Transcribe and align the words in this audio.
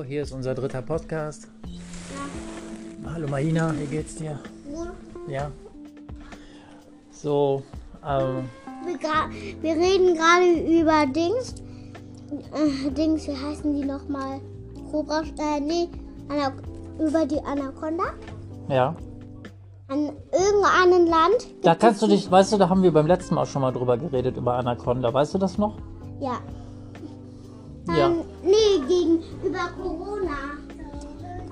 Hallo, 0.00 0.08
hier 0.08 0.22
ist 0.22 0.32
unser 0.32 0.54
dritter 0.54 0.80
Podcast. 0.80 1.46
Hallo 3.04 3.28
Marina, 3.28 3.70
wie 3.78 3.84
geht's 3.84 4.14
dir? 4.14 4.38
Ja. 5.28 5.50
So, 7.10 7.62
ähm, 8.02 8.48
Wir, 8.86 8.98
wir 9.60 9.72
reden 9.74 10.14
gerade 10.14 10.80
über 10.80 11.04
Dings. 11.04 11.54
Äh, 12.30 12.90
Dings, 12.92 13.28
wie 13.28 13.36
heißen 13.36 13.78
die 13.78 13.84
nochmal? 13.84 14.40
Cobra, 14.90 15.20
äh, 15.20 15.60
nee, 15.60 15.90
Ana 16.30 16.54
über 16.98 17.26
die 17.26 17.40
Anaconda. 17.40 18.04
ja. 18.70 18.96
An 19.88 20.12
irgendeinem 20.32 21.10
Land. 21.10 21.46
Da 21.62 21.74
kannst 21.74 22.00
du 22.00 22.06
dich, 22.06 22.30
weißt 22.30 22.54
du, 22.54 22.56
da 22.56 22.70
haben 22.70 22.82
wir 22.82 22.92
beim 22.92 23.06
letzten 23.06 23.34
Mal 23.34 23.44
schon 23.44 23.60
mal 23.60 23.72
drüber 23.72 23.98
geredet, 23.98 24.38
über 24.38 24.54
Anaconda. 24.54 25.12
Weißt 25.12 25.34
du 25.34 25.38
das 25.38 25.58
noch? 25.58 25.76
Ja. 26.20 26.38
Ja. 27.94 28.10
Gegenüber 29.42 29.70
Corona. 29.82 30.38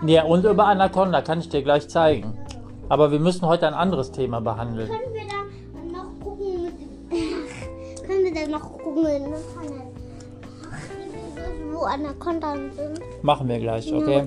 Ja, 0.07 0.25
und 0.25 0.45
über 0.45 0.67
Anaconda 0.67 1.23
kann 1.23 1.41
ich 1.41 1.49
dir 1.49 1.63
gleich 1.63 1.89
zeigen. 1.89 2.37
Aber 2.89 3.11
wir 3.11 3.19
müssen 3.19 3.47
heute 3.47 3.67
ein 3.67 3.75
anderes 3.75 4.13
Thema 4.13 4.41
behandeln. 4.41 4.89
Können 4.89 5.13
wir 5.13 5.23
da 5.29 5.99
noch 5.99 6.25
gucken 6.25 6.63
mit. 6.63 8.07
Können 8.07 8.25
wir 8.25 8.35
da 8.35 8.51
noch 8.51 8.79
gucken? 8.79 9.07
Wo 11.73 11.81
Anaconda 11.81 12.55
sind? 12.55 13.01
Machen 13.23 13.49
wir 13.49 13.59
gleich, 13.59 13.93
okay? 13.93 14.27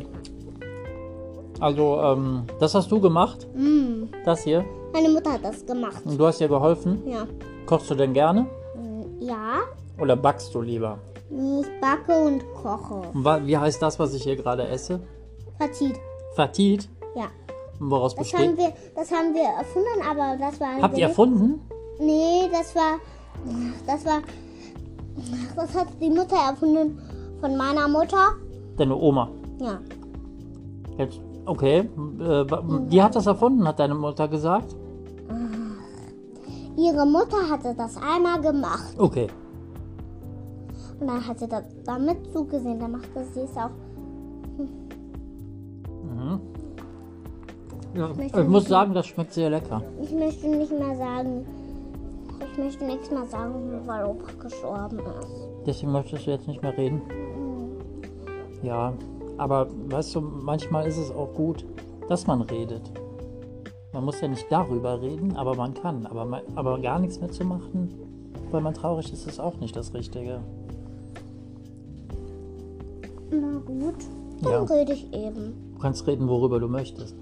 Also, 1.60 2.02
ähm, 2.02 2.44
das 2.60 2.74
hast 2.76 2.92
du 2.92 3.00
gemacht, 3.00 3.48
Mm. 3.56 4.06
das 4.26 4.44
hier. 4.44 4.66
Meine 4.94 5.10
Mutter 5.10 5.34
hat 5.34 5.44
das 5.44 5.66
gemacht. 5.66 6.02
Und 6.06 6.18
du 6.20 6.26
hast 6.26 6.42
ihr 6.42 6.48
geholfen. 6.48 7.02
Ja. 7.08 7.28
Kochst 7.66 7.90
du 7.90 7.96
denn 7.96 8.14
gerne? 8.14 8.48
Ja. 9.20 9.60
Oder 10.00 10.16
backst 10.16 10.54
du 10.56 10.62
lieber? 10.62 10.98
Ich 11.34 11.66
backe 11.80 12.26
und 12.26 12.44
koche. 12.62 13.04
Wa- 13.14 13.42
wie 13.46 13.58
heißt 13.58 13.82
das, 13.82 13.98
was 14.00 14.14
ich 14.14 14.24
hier 14.24 14.36
gerade 14.36 14.68
esse? 14.68 15.00
Fazit. 15.58 15.98
Fatit? 16.36 16.90
Ja. 17.16 17.26
Und 17.80 17.90
woraus 17.92 18.16
Das 18.16 18.34
haben 18.34 18.56
besteht? 18.56 18.58
wir, 18.58 18.74
das 18.96 19.12
haben 19.12 19.34
wir 19.34 19.44
erfunden, 19.44 20.02
aber 20.10 20.38
das 20.38 20.60
war. 20.60 20.82
Habt 20.82 20.98
ihr 20.98 21.06
erfunden? 21.08 21.62
Nee, 22.00 22.50
das 22.52 22.76
war. 22.76 22.98
Das 23.88 24.06
war. 24.06 24.22
Das 25.56 25.76
hat 25.76 25.88
die 26.02 26.10
Mutter 26.10 26.36
erfunden 26.36 27.00
von 27.40 27.56
meiner 27.58 27.88
Mutter. 27.88 28.34
Deine 28.78 28.96
Oma. 28.96 29.30
Ja. 29.60 29.80
Jetzt, 30.98 31.20
okay. 31.46 31.80
Äh, 31.80 31.90
wa- 32.52 32.64
die 32.90 33.02
hat 33.02 33.16
das 33.16 33.26
erfunden, 33.28 33.68
hat 33.68 33.80
deine 33.80 33.96
Mutter 33.96 34.28
gesagt? 34.28 34.76
Ihre 36.78 37.06
Mutter 37.06 37.50
hatte 37.50 37.76
das 37.76 37.98
einmal 37.98 38.42
gemacht. 38.42 38.96
Okay. 38.98 39.28
Dann 41.02 41.28
hat 41.28 41.40
sie 41.40 41.48
das 41.48 41.64
damit 41.84 42.32
zugesehen. 42.32 42.80
Dann 42.80 42.92
machte 42.94 43.26
sie 43.34 43.42
es 43.42 43.58
auch. 43.58 43.70
Ja, 47.94 48.08
möchte 48.16 48.42
ich 48.42 48.48
muss 48.48 48.66
sagen, 48.66 48.94
das 48.94 49.08
schmeckt 49.08 49.34
sehr 49.34 49.50
lecker. 49.50 49.82
Ich 50.02 50.12
möchte 50.14 50.48
nicht 50.48 50.72
mehr 50.72 50.96
sagen. 50.96 51.46
Ich 52.54 52.58
möchte 52.58 52.86
nichts 52.86 53.12
mehr 53.12 53.26
sagen, 53.26 53.82
weil 53.86 54.06
Opa 54.06 54.32
gestorben 54.42 55.00
ist. 55.00 55.28
Deswegen 55.66 55.92
möchtest 55.92 56.26
du 56.26 56.32
jetzt 56.32 56.48
nicht 56.48 56.62
mehr 56.62 56.78
reden. 56.78 57.02
Ja, 58.64 58.94
aber 59.38 59.68
weißt 59.90 60.16
du, 60.16 60.22
manchmal 60.22 60.88
ist 60.88 60.98
es 60.98 61.12
auch 61.12 61.34
gut, 61.34 61.66
dass 62.08 62.28
man 62.28 62.42
redet. 62.42 62.82
Man 63.94 64.06
muss 64.06 64.22
ja 64.22 64.28
nicht 64.30 64.46
darüber 64.50 65.02
reden, 65.02 65.36
aber 65.36 65.56
man 65.56 65.74
kann. 65.74 66.06
Aber, 66.06 66.24
ma- 66.26 66.42
aber 66.56 66.80
gar 66.80 67.00
nichts 67.00 67.20
mehr 67.20 67.30
zu 67.30 67.44
machen, 67.44 67.94
weil 68.52 68.62
man 68.62 68.74
traurig 68.74 69.12
ist, 69.12 69.28
ist 69.28 69.40
auch 69.40 69.58
nicht 69.58 69.76
das 69.76 69.94
Richtige. 69.94 70.40
Na 73.32 73.58
gut. 73.66 73.96
Dann 74.42 74.52
Ja. 74.52 74.64
rede 74.64 74.94
ich 74.94 75.12
eben. 75.14 75.54
Du 75.74 75.80
kannst 75.80 76.06
reden, 76.08 76.28
worüber 76.28 76.60
du 76.60 76.68
möchtest. 76.68 77.16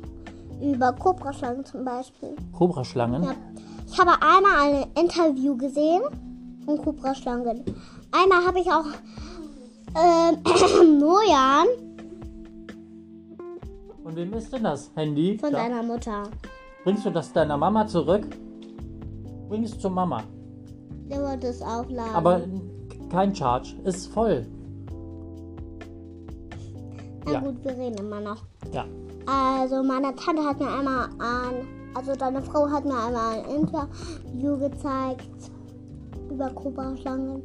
Über 0.61 0.91
Kobraschlangen 0.93 1.63
zum 1.65 1.85
Beispiel. 1.85 2.35
Kobraschlangen? 2.53 3.23
Ja. 3.23 3.31
Ich 3.87 3.97
habe 3.99 4.11
einmal 4.21 4.83
ein 4.83 4.85
Interview 5.01 5.55
gesehen 5.57 6.01
von 6.65 6.77
Kobraschlangen. 6.77 7.63
Einmal 8.11 8.45
habe 8.45 8.59
ich 8.59 8.67
auch 8.71 8.85
ähm, 9.95 10.37
Nojan 10.99 11.67
Und 14.03 14.15
wem 14.15 14.33
ist 14.33 14.51
denn 14.53 14.63
das 14.63 14.91
Handy? 14.95 15.37
von 15.37 15.51
Da. 15.51 15.59
deiner 15.59 15.83
Mutter. 15.83 16.23
Bringst 16.83 17.05
du 17.05 17.09
das 17.09 17.31
deiner 17.33 17.57
Mama 17.57 17.85
zurück? 17.87 18.27
Bring 19.49 19.63
es 19.63 19.77
zur 19.79 19.91
Mama. 19.91 20.23
Der 21.09 21.21
wollte 21.21 21.47
es 21.47 21.61
aufladen. 21.61 22.13
Aber 22.13 22.41
kein 23.11 23.33
Charge, 23.35 23.75
ist 23.83 24.07
voll. 24.07 24.45
Na 27.31 27.33
ja. 27.33 27.39
gut, 27.41 27.63
wir 27.63 27.71
reden 27.71 27.97
immer 27.99 28.19
noch. 28.19 28.37
Ja. 28.73 28.85
Also 29.25 29.83
meine 29.83 30.15
Tante 30.15 30.43
hat 30.43 30.59
mir 30.59 30.67
einmal 30.69 31.05
ein, 31.19 31.67
also 31.95 32.13
deine 32.15 32.41
Frau 32.41 32.67
hat 32.69 32.85
mir 32.85 32.97
einmal 32.97 33.39
ein 33.39 33.45
Interview 33.45 34.57
gezeigt 34.57 35.51
über 36.31 36.49
Kobraschlangen. 36.49 37.41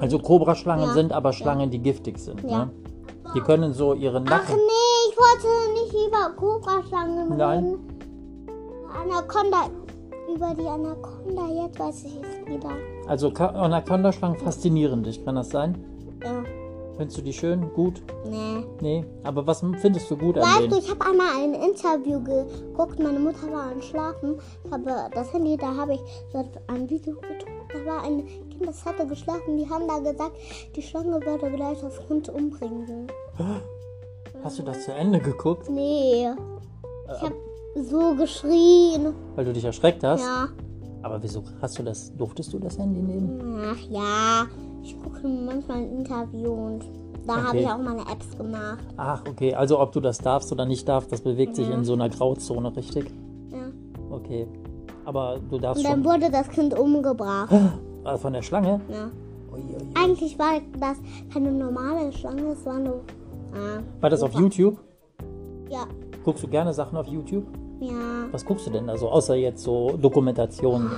Also 0.00 0.18
Kobraschlangen 0.18 0.86
Ja. 0.88 0.94
sind 0.94 1.12
aber 1.12 1.32
Schlangen, 1.32 1.70
die 1.70 1.78
giftig 1.78 2.18
sind. 2.18 2.42
Ja. 2.42 2.66
Ne? 2.66 2.70
Die 3.34 3.40
können 3.40 3.72
so 3.72 3.94
ihren 3.94 4.24
Ach 4.28 4.30
Nacken. 4.42 4.54
nee, 4.56 5.10
ich 5.10 5.16
wollte 5.16 5.72
nicht 5.74 6.08
über 6.08 6.30
Kobraschlangen 6.36 7.36
Nein. 7.36 7.64
reden. 7.64 7.78
Anaconda, 9.02 9.68
über 10.32 10.54
die 10.54 10.66
Anaconda, 10.66 11.64
jetzt 11.64 11.78
weiß 11.78 12.04
ich 12.04 12.16
es 12.22 12.46
wieder. 12.46 12.70
Also 13.06 13.28
Anaconda-Schlangen 13.30 14.38
faszinieren 14.38 15.02
dich, 15.02 15.24
kann 15.24 15.34
das 15.36 15.50
sein? 15.50 15.76
Ja, 16.24 16.42
Findest 16.96 17.18
du 17.18 17.22
die 17.22 17.32
schön? 17.32 17.72
Gut? 17.74 18.02
nee. 18.24 18.64
Nee? 18.80 19.04
Aber 19.22 19.46
was 19.46 19.62
findest 19.80 20.10
du 20.10 20.16
gut 20.16 20.38
an 20.38 20.44
Weißt 20.44 20.62
du, 20.62 20.68
denen? 20.68 20.78
ich 20.80 20.90
habe 20.90 21.04
einmal 21.04 21.28
ein 21.36 21.54
Interview 21.54 22.22
geguckt, 22.22 22.98
meine 22.98 23.18
Mutter 23.18 23.52
war 23.52 23.70
am 23.72 23.82
Schlafen. 23.82 24.38
Ich 24.64 24.70
habe 24.72 25.10
das 25.14 25.32
Handy, 25.32 25.56
da 25.56 25.74
habe 25.74 25.94
ich 25.94 26.00
ein 26.68 26.88
Video 26.88 27.14
gedruckt. 27.14 27.74
Da 27.74 27.84
war 27.84 28.02
ein 28.02 28.24
Kind, 28.26 28.66
das 28.66 28.84
hatte 28.84 29.06
geschlafen. 29.06 29.56
Die 29.58 29.68
haben 29.68 29.86
da 29.86 29.98
gesagt, 29.98 30.36
die 30.74 30.82
Schlange 30.82 31.20
würde 31.24 31.50
gleich 31.50 31.80
das 31.80 31.98
Kind 32.06 32.28
umbringen. 32.30 33.08
Hast 34.42 34.58
du 34.58 34.62
das 34.62 34.84
zu 34.84 34.92
Ende 34.92 35.18
geguckt? 35.20 35.68
Nee. 35.68 36.28
Ich 37.14 37.22
habe 37.22 37.34
so 37.74 38.14
geschrien. 38.14 39.12
Weil 39.34 39.44
du 39.44 39.52
dich 39.52 39.64
erschreckt 39.64 40.02
hast? 40.02 40.22
Ja. 40.22 40.48
Aber 41.02 41.22
wieso 41.22 41.42
hast 41.60 41.78
du 41.78 41.82
das? 41.82 42.14
Durftest 42.16 42.52
du 42.52 42.58
das 42.58 42.78
Handy 42.78 43.00
nehmen? 43.00 43.60
Ach 43.62 43.78
ja, 43.90 44.46
ich 44.86 45.02
gucke 45.02 45.26
manchmal 45.26 45.78
ein 45.78 45.90
Interview 45.98 46.50
und 46.52 46.84
da 47.26 47.36
habe 47.38 47.48
Okay. 47.48 47.60
ich 47.62 47.66
auch 47.66 47.78
meine 47.78 48.02
Apps 48.02 48.36
gemacht. 48.38 48.84
Ach, 48.96 49.22
okay. 49.28 49.54
Also 49.54 49.80
ob 49.80 49.90
du 49.92 50.00
das 50.00 50.18
darfst 50.18 50.52
oder 50.52 50.64
nicht 50.64 50.88
darfst, 50.88 51.10
das 51.10 51.20
bewegt 51.22 51.56
sich 51.56 51.68
Ja. 51.68 51.74
in 51.74 51.84
so 51.84 51.94
einer 51.94 52.08
Grauzone, 52.08 52.74
richtig? 52.76 53.10
Ja. 53.50 53.66
Okay. 54.10 54.46
Aber 55.04 55.38
du 55.50 55.58
darfst 55.58 55.84
Und 55.84 55.90
dann 55.90 56.04
schon. 56.04 56.12
wurde 56.12 56.30
das 56.30 56.48
Kind 56.48 56.78
umgebracht. 56.78 57.52
Äh, 58.04 58.16
Von 58.18 58.32
der 58.32 58.42
Schlange? 58.42 58.80
Ja. 58.88 59.10
Ui, 59.52 59.60
ui, 59.60 59.74
ui. 59.74 59.88
Eigentlich 60.00 60.38
war 60.38 60.60
das 60.78 60.96
keine 61.32 61.50
normale 61.50 62.12
Schlange, 62.12 62.42
es 62.52 62.64
war 62.64 62.78
nur. 62.78 63.00
Ah, 63.52 63.80
War 64.00 64.10
das 64.10 64.22
auf 64.22 64.32
YouTube? 64.34 64.78
ja, 65.68 65.84
Guckst 66.24 66.42
du 66.44 66.48
gerne 66.48 66.72
Sachen 66.72 66.96
auf 66.96 67.06
YouTube? 67.08 67.44
ja. 67.80 68.26
Was 68.30 68.44
guckst 68.44 68.66
du 68.66 68.70
denn 68.70 68.86
da 68.86 68.96
so, 68.96 69.08
außer 69.08 69.34
jetzt 69.34 69.62
so 69.64 69.96
Dokumentationen 69.96 70.90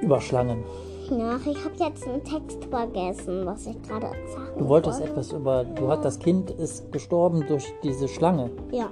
über 0.00 0.20
Schlangen? 0.20 0.62
Ja, 1.10 1.36
ich 1.44 1.64
habe 1.64 1.74
jetzt 1.78 2.06
einen 2.08 2.24
Text 2.24 2.64
vergessen, 2.64 3.44
was 3.44 3.66
ich 3.66 3.80
gerade 3.82 4.06
sagen 4.32 4.58
Du 4.58 4.68
wolltest 4.68 5.00
wollte. 5.00 5.12
etwas 5.12 5.32
über, 5.32 5.64
du 5.64 5.88
hat 5.88 6.04
das 6.04 6.18
Kind 6.18 6.50
ist 6.50 6.90
gestorben 6.92 7.44
durch 7.46 7.66
diese 7.82 8.08
Schlange. 8.08 8.50
Ja. 8.72 8.90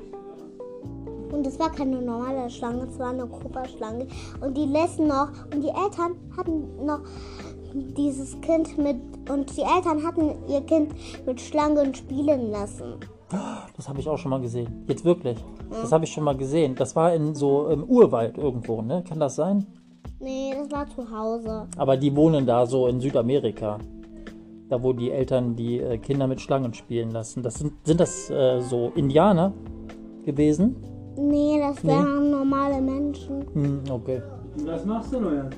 Und 1.32 1.46
es 1.46 1.58
war 1.58 1.70
keine 1.70 2.02
normale 2.02 2.50
Schlange, 2.50 2.84
es 2.84 2.98
war 2.98 3.08
eine 3.10 3.26
Kobra-Schlange. 3.26 4.06
Und 4.42 4.56
die 4.56 4.66
lassen 4.66 5.06
noch, 5.08 5.28
und 5.54 5.62
die 5.62 5.70
Eltern 5.70 6.16
hatten 6.36 6.84
noch 6.84 7.00
dieses 7.72 8.38
Kind 8.42 8.76
mit, 8.76 8.96
und 9.30 9.56
die 9.56 9.62
Eltern 9.62 10.04
hatten 10.06 10.32
ihr 10.48 10.60
Kind 10.60 10.92
mit 11.24 11.40
Schlangen 11.40 11.94
spielen 11.94 12.50
lassen. 12.50 12.96
Das 13.76 13.88
habe 13.88 13.98
ich 14.00 14.08
auch 14.10 14.18
schon 14.18 14.30
mal 14.30 14.42
gesehen. 14.42 14.84
Jetzt 14.86 15.06
wirklich. 15.06 15.42
Das 15.70 15.90
habe 15.90 16.04
ich 16.04 16.12
schon 16.12 16.24
mal 16.24 16.36
gesehen. 16.36 16.74
Das 16.74 16.94
war 16.94 17.14
in 17.14 17.34
so 17.34 17.68
im 17.68 17.84
Urwald 17.84 18.36
irgendwo, 18.36 18.82
ne? 18.82 19.02
Kann 19.08 19.18
das 19.18 19.36
sein? 19.36 19.66
Nee, 20.20 20.54
das 20.56 20.70
war 20.70 20.86
zu 20.88 21.10
Hause. 21.10 21.66
Aber 21.76 21.96
die 21.96 22.14
wohnen 22.14 22.46
da 22.46 22.64
so 22.66 22.86
in 22.86 23.00
Südamerika. 23.00 23.78
Da 24.68 24.82
wo 24.82 24.92
die 24.92 25.10
Eltern 25.10 25.54
die 25.56 25.80
äh, 25.80 25.98
Kinder 25.98 26.26
mit 26.26 26.40
Schlangen 26.40 26.72
spielen 26.72 27.10
lassen. 27.10 27.42
Das 27.42 27.56
sind, 27.56 27.72
sind 27.84 28.00
das 28.00 28.30
äh, 28.30 28.60
so 28.60 28.92
Indianer 28.94 29.52
gewesen? 30.24 30.76
Nee, 31.16 31.60
das 31.60 31.84
wären 31.84 32.30
normale 32.30 32.80
Menschen. 32.80 33.44
Hm, 33.52 33.82
okay. 33.90 34.22
Was 34.64 34.84
machst 34.84 35.12
du, 35.12 35.20
Nojan? 35.20 35.50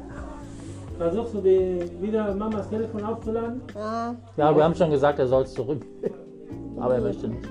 Versuchst 0.99 1.35
du 1.35 1.41
die, 1.41 1.81
wieder 2.01 2.35
Mamas 2.35 2.69
Telefon 2.69 3.05
aufzuladen? 3.05 3.61
Ja. 3.75 4.15
Ja, 4.37 4.57
wir 4.57 4.65
haben 4.65 4.75
schon 4.75 4.91
gesagt, 4.91 5.19
er 5.19 5.27
soll 5.27 5.43
es 5.43 5.53
zurück. 5.55 5.85
Aber 6.77 6.95
er 6.95 7.01
möchte 7.01 7.29
nicht. 7.29 7.49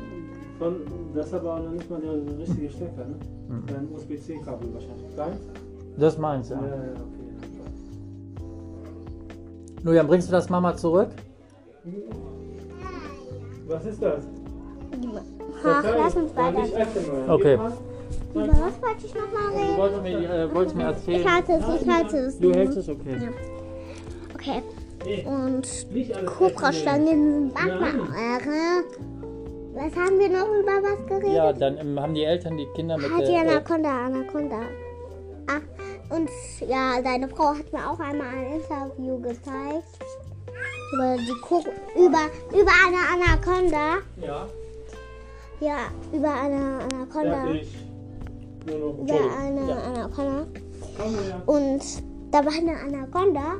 Von, 0.59 0.75
das 1.13 1.27
ist 1.27 1.33
aber 1.33 1.55
auch 1.55 1.63
noch 1.63 1.71
nicht 1.71 1.89
mal 1.89 1.99
der 1.99 2.37
richtige 2.37 2.69
Stecker, 2.69 3.05
ne? 3.05 3.15
Dein 3.67 3.89
USB-C-Kabel 3.91 4.73
wahrscheinlich. 4.73 5.15
Deins? 5.15 5.39
Das 5.97 6.17
meinst 6.17 6.49
du, 6.51 6.55
Ja, 6.55 6.61
ja. 6.61 6.67
ja, 6.67 6.75
okay. 6.93 8.43
Julian, 9.83 10.07
bringst 10.07 10.27
du 10.27 10.31
das 10.31 10.49
Mama 10.49 10.75
zurück? 10.75 11.09
Was 13.67 13.85
ist 13.85 14.01
das? 14.01 14.23
Ach, 15.65 15.83
lass 15.83 16.15
uns 16.15 16.35
weiter. 16.35 16.59
Okay. 17.29 17.53
Über 18.33 18.47
was 18.47 18.81
wollte 18.81 19.05
ich 19.05 19.13
nochmal 19.13 19.51
Du 19.51 19.59
reden? 19.59 19.77
wolltest 19.77 20.03
mir, 20.03 20.29
äh, 20.33 20.53
wolltest 20.55 20.75
mir 20.75 20.81
Ich 20.83 20.87
erzählen. 20.95 21.31
halte 21.33 21.51
es, 21.53 21.81
ich 21.81 21.89
halte 21.89 22.17
es. 22.17 22.39
Du 22.39 22.51
hältst 22.53 22.77
es 22.77 22.89
okay. 22.89 23.17
Ja. 23.21 23.29
Okay. 24.35 24.63
Und 25.25 25.67
Kobraschlangen 26.25 27.51
sind 27.51 27.53
manchmal 27.53 27.93
irre. 27.93 28.83
Was 29.75 29.95
haben 29.95 30.19
wir 30.19 30.29
noch 30.29 30.47
über 30.47 30.81
was 30.83 31.05
geredet? 31.07 31.33
Ja, 31.33 31.51
dann 31.53 31.77
ähm, 31.77 31.99
haben 31.99 32.13
die 32.13 32.23
Eltern 32.23 32.57
die 32.57 32.67
Kinder 32.75 32.97
mit 32.97 33.07
Ah, 33.11 33.19
die 33.19 33.25
der. 33.25 33.43
Äh, 33.45 33.49
Anaconda, 33.49 34.05
Anaconda. 34.05 34.59
Ah, 35.47 35.59
und 36.09 36.29
ja, 36.67 37.01
deine 37.01 37.27
Frau 37.29 37.49
hat 37.55 37.71
mir 37.73 37.89
auch 37.89 37.99
einmal 37.99 38.27
ein 38.27 38.53
Interview 38.61 39.19
gezeigt. 39.21 39.87
Über 40.93 41.15
die 41.17 41.41
Ko 41.41 41.63
über, 41.95 42.29
über 42.51 42.71
eine 42.85 43.01
Anaconda. 43.13 43.97
ja. 44.21 44.47
Ja, 45.59 45.77
über 46.11 46.33
eine 46.33 46.79
Anaconda. 46.83 47.47
Über 48.65 49.37
eine 49.39 49.69
Ja. 49.69 49.75
Anaconda. 49.77 50.45
Und 51.45 51.81
da 52.31 52.45
war 52.45 52.51
eine 52.53 52.75
Anaconda, 52.79 53.55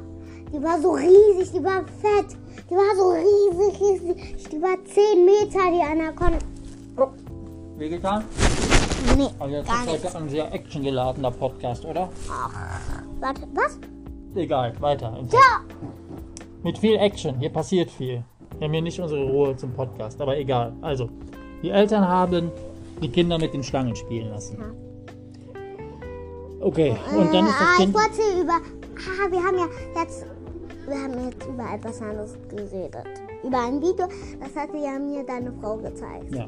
die 0.52 0.62
war 0.62 0.82
so 0.82 0.92
riesig, 0.92 1.52
die 1.54 1.64
war 1.64 1.84
fett. 2.02 2.36
Die 2.70 2.76
war 2.76 2.96
so 2.96 3.12
riesig, 3.12 3.82
riesig. 3.82 4.50
Die 4.50 4.62
war 4.62 4.76
10 4.84 5.26
Meter, 5.26 5.72
die 5.72 5.82
Anaconda. 5.82 6.40
Wehgetan? 7.78 8.24
Nee, 9.18 9.30
Also 9.40 9.56
jetzt 9.56 9.68
gar 9.70 9.84
ist 9.84 10.06
heute 10.06 10.18
ein 10.18 10.30
sehr 10.30 10.54
actiongeladener 10.54 11.32
Podcast, 11.32 11.86
oder? 11.86 12.10
Warte, 13.20 13.42
was? 13.54 13.80
Egal, 14.36 14.74
weiter. 14.80 15.18
Ja, 15.32 15.62
Mit 16.64 16.78
viel 16.78 16.96
Action. 16.96 17.38
Hier 17.40 17.50
passiert 17.50 17.92
viel. 17.92 18.24
Wir 18.58 18.66
haben 18.66 18.74
hier 18.74 18.82
nicht 18.82 19.00
unsere 19.00 19.24
Ruhe 19.24 19.56
zum 19.56 19.74
Podcast, 19.74 20.20
aber 20.22 20.38
egal. 20.38 20.74
Also, 20.82 21.10
die 21.62 21.70
Eltern 21.70 22.08
haben 22.08 22.52
die 23.02 23.10
Kinder 23.10 23.38
mit 23.38 23.54
den 23.54 23.64
Schlangen 23.64 23.96
spielen 23.96 24.30
lassen. 24.30 24.58
Okay, 26.62 26.96
und 27.18 27.34
dann 27.34 27.46
ist 27.46 27.54
das 27.60 27.68
ah, 27.68 27.74
ich 27.74 27.84
Kind. 27.84 27.94
wollte 27.94 28.42
über. 28.42 28.54
Haha, 28.54 29.32
wir 29.32 29.44
haben 29.44 29.58
ja 29.58 30.02
jetzt. 30.02 30.26
Wir 30.88 30.96
haben 30.96 31.30
jetzt 31.30 31.46
über 31.48 31.74
etwas 31.74 32.02
anderes 32.02 32.38
geredet. 32.50 33.06
Über 33.44 33.60
ein 33.60 33.82
Video, 33.82 34.08
das 34.40 34.56
hatte 34.56 34.78
ja 34.78 34.98
mir 34.98 35.26
deine 35.26 35.52
Frau 35.62 35.78
gezeigt. 35.78 36.34
Ja. 36.34 36.48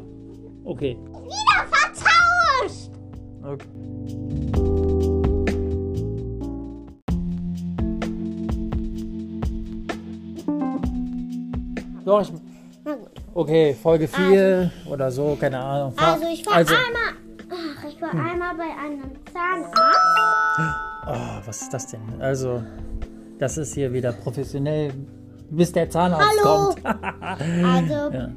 Okay. 0.63 0.97
Wieder 1.11 1.65
vertauscht! 2.67 2.91
okay. 3.43 4.75
Doch, 12.05 12.21
ich, 12.21 12.31
Na 12.83 12.93
gut. 12.93 13.07
okay, 13.33 13.73
Folge 13.81 14.07
4 14.07 14.71
oder 14.89 15.09
so, 15.11 15.35
keine 15.39 15.59
Ahnung. 15.59 15.93
Also 15.97 16.25
ich 16.31 16.45
war 16.45 16.53
Also- 16.55 16.75
einmal. 16.75 17.13
Ach, 17.49 17.83
ich 17.87 18.01
war 18.01 18.09
einmal 18.11 18.55
bei 18.55 18.63
einem 18.63 19.11
Zahnarzt. 19.31 19.79
Oh, 21.07 21.47
was 21.47 21.61
ist 21.63 21.73
das 21.73 21.87
denn? 21.87 22.01
Also, 22.19 22.63
das 23.39 23.57
ist 23.57 23.73
hier 23.73 23.91
wieder 23.93 24.11
professionell, 24.11 24.93
bis 25.49 25.71
der 25.71 25.89
Zahnarzt 25.89 26.25
Hallo. 26.43 26.73
kommt. 26.75 26.81
Also 27.65 27.93
ja. 28.15 28.29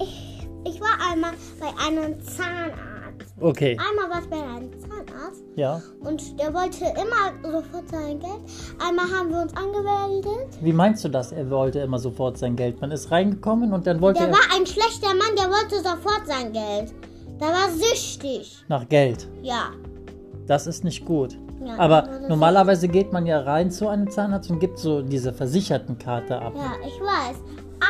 ich, 0.00 0.48
ich 0.64 0.80
war 0.80 1.12
einmal 1.12 1.32
bei 1.60 1.66
einem 1.86 2.20
Zahnarzt. 2.22 2.95
Okay, 3.38 3.76
Einmal 3.78 4.10
war 4.10 4.22
ich 4.22 4.30
bei 4.30 4.36
einem 4.36 4.70
Zahnarzt 4.80 5.44
ja. 5.56 5.82
und 6.00 6.40
der 6.40 6.54
wollte 6.54 6.86
immer 6.86 7.52
sofort 7.52 7.86
sein 7.90 8.18
Geld. 8.18 8.40
Einmal 8.78 9.04
haben 9.10 9.30
wir 9.30 9.42
uns 9.42 9.54
angemeldet. 9.54 10.56
Wie 10.62 10.72
meinst 10.72 11.04
du 11.04 11.10
das? 11.10 11.32
Er 11.32 11.50
wollte 11.50 11.80
immer 11.80 11.98
sofort 11.98 12.38
sein 12.38 12.56
Geld. 12.56 12.80
Man 12.80 12.92
ist 12.92 13.10
reingekommen 13.10 13.74
und 13.74 13.86
dann 13.86 14.00
wollte 14.00 14.20
Der 14.20 14.28
er 14.28 14.32
war 14.34 14.56
ein 14.56 14.64
schlechter 14.64 15.08
Mann, 15.08 15.36
der 15.36 15.50
wollte 15.50 15.76
sofort 15.76 16.26
sein 16.26 16.50
Geld. 16.52 16.94
Der 17.38 17.48
war 17.48 17.70
süchtig. 17.70 18.56
nach 18.68 18.88
Geld. 18.88 19.28
Ja. 19.42 19.70
Das 20.46 20.66
ist 20.66 20.82
nicht 20.84 21.04
gut. 21.04 21.36
Ja, 21.62 21.78
Aber 21.78 22.08
normalerweise 22.28 22.88
geht 22.88 23.12
man 23.12 23.26
ja 23.26 23.40
rein 23.40 23.70
zu 23.70 23.88
einem 23.88 24.10
Zahnarzt 24.10 24.50
und 24.50 24.60
gibt 24.60 24.78
so 24.78 25.02
diese 25.02 25.32
Versichertenkarte 25.32 26.40
ab. 26.40 26.54
Ja, 26.56 26.72
ich 26.86 26.98
weiß. 27.00 27.36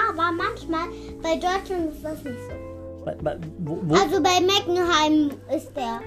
Aber 0.09 0.33
manchmal 0.33 0.89
bei 1.23 1.35
Deutschland 1.35 1.93
ist 1.93 2.03
das 2.03 2.25
nicht 2.25 2.37
so. 2.49 2.66
Bei, 3.07 3.15
bei, 3.15 3.37
wo, 3.61 3.79
wo, 3.83 3.95
Also 3.95 4.21
bei 4.21 4.41
Meckenheim 4.41 5.31
ist 5.57 5.71
der. 5.77 6.01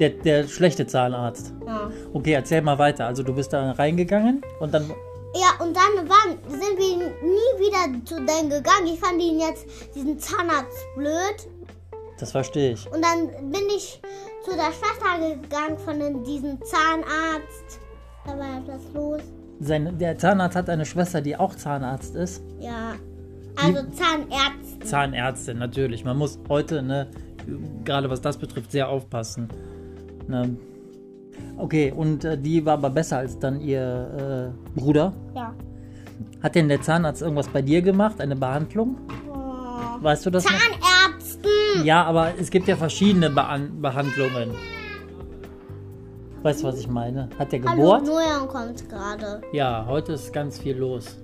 der, 0.00 0.10
der 0.10 0.48
schlechte 0.48 0.86
Zahnarzt. 0.86 1.52
Ja. 1.66 1.90
Okay, 2.14 2.32
erzähl 2.32 2.62
mal 2.62 2.78
weiter. 2.78 3.06
Also 3.06 3.22
du 3.22 3.34
bist 3.34 3.52
da 3.52 3.72
reingegangen 3.72 4.40
und 4.58 4.72
dann. 4.72 4.90
Ja, 5.34 5.62
und 5.64 5.76
dann 5.76 6.08
waren, 6.08 6.38
sind 6.48 6.78
wir 6.78 6.96
nie 6.96 7.60
wieder 7.60 8.04
zu 8.06 8.14
denen 8.16 8.48
gegangen. 8.48 8.86
Ich 8.86 8.98
fand 8.98 9.20
ihn 9.20 9.38
jetzt, 9.40 9.66
diesen 9.94 10.18
Zahnarzt, 10.18 10.86
blöd. 10.96 11.48
Das 12.18 12.32
verstehe 12.32 12.72
ich. 12.72 12.86
Und 12.90 13.02
dann 13.04 13.28
bin 13.50 13.62
ich 13.76 14.00
zu 14.42 14.52
der 14.52 14.72
Schwester 14.72 15.18
gegangen 15.18 15.78
von 15.84 16.24
diesem 16.24 16.58
Zahnarzt. 16.62 17.78
Da 18.24 18.38
war 18.38 18.58
etwas 18.58 18.80
los. 18.94 19.20
Sein, 19.60 19.98
der 19.98 20.16
Zahnarzt 20.16 20.56
hat 20.56 20.70
eine 20.70 20.86
Schwester, 20.86 21.20
die 21.20 21.36
auch 21.36 21.54
Zahnarzt 21.56 22.14
ist. 22.16 22.42
Ja. 22.58 22.94
Also 23.62 23.82
Zahnärzte. 23.90 24.61
Zahnärztin, 24.84 25.58
natürlich. 25.58 26.04
Man 26.04 26.16
muss 26.16 26.38
heute, 26.48 26.82
ne, 26.82 27.08
gerade 27.84 28.10
was 28.10 28.20
das 28.20 28.36
betrifft, 28.38 28.72
sehr 28.72 28.88
aufpassen. 28.88 29.48
Ne. 30.28 30.56
Okay, 31.56 31.92
und 31.94 32.24
äh, 32.24 32.38
die 32.38 32.64
war 32.64 32.74
aber 32.74 32.90
besser 32.90 33.18
als 33.18 33.38
dann 33.38 33.60
ihr 33.60 34.52
äh, 34.76 34.78
Bruder. 34.78 35.12
Ja. 35.34 35.54
Hat 36.42 36.54
denn 36.54 36.68
der 36.68 36.80
Zahnarzt 36.80 37.22
irgendwas 37.22 37.48
bei 37.48 37.62
dir 37.62 37.82
gemacht? 37.82 38.20
Eine 38.20 38.36
Behandlung? 38.36 38.96
Oh. 39.30 40.02
Weißt 40.02 40.26
du 40.26 40.30
das 40.30 40.44
noch? 40.44 40.52
Zahnärzten. 40.52 41.84
Ja, 41.84 42.04
aber 42.04 42.32
es 42.38 42.50
gibt 42.50 42.68
ja 42.68 42.76
verschiedene 42.76 43.30
Behan 43.30 43.80
Behandlungen. 43.80 44.50
Weißt 46.42 46.62
du, 46.62 46.66
was 46.66 46.78
ich 46.78 46.88
meine? 46.88 47.28
Hat 47.38 47.52
der 47.52 47.62
Hallo, 47.62 47.76
gebohrt? 47.76 48.06
Nojan 48.06 48.48
kommt 48.48 48.88
gerade. 48.88 49.40
Ja, 49.52 49.86
heute 49.86 50.14
ist 50.14 50.32
ganz 50.32 50.58
viel 50.58 50.76
los. 50.76 51.18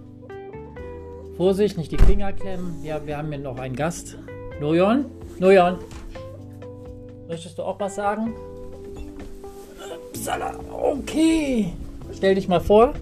Vorsicht, 1.38 1.78
nicht 1.78 1.92
die 1.92 1.98
Finger 1.98 2.32
klemmen. 2.32 2.82
Ja, 2.82 3.00
wir 3.06 3.16
haben 3.16 3.28
hier 3.28 3.38
noch 3.38 3.58
einen 3.60 3.76
Gast. 3.76 4.18
Nojon? 4.60 5.04
Nojon? 5.38 5.78
Möchtest 7.28 7.56
du 7.56 7.62
auch 7.62 7.78
was 7.78 7.94
sagen? 7.94 8.34
Upsala, 10.08 10.54
okay. 10.72 11.72
Stell 12.12 12.34
dich 12.34 12.48
mal 12.48 12.60
vor. 12.60 12.92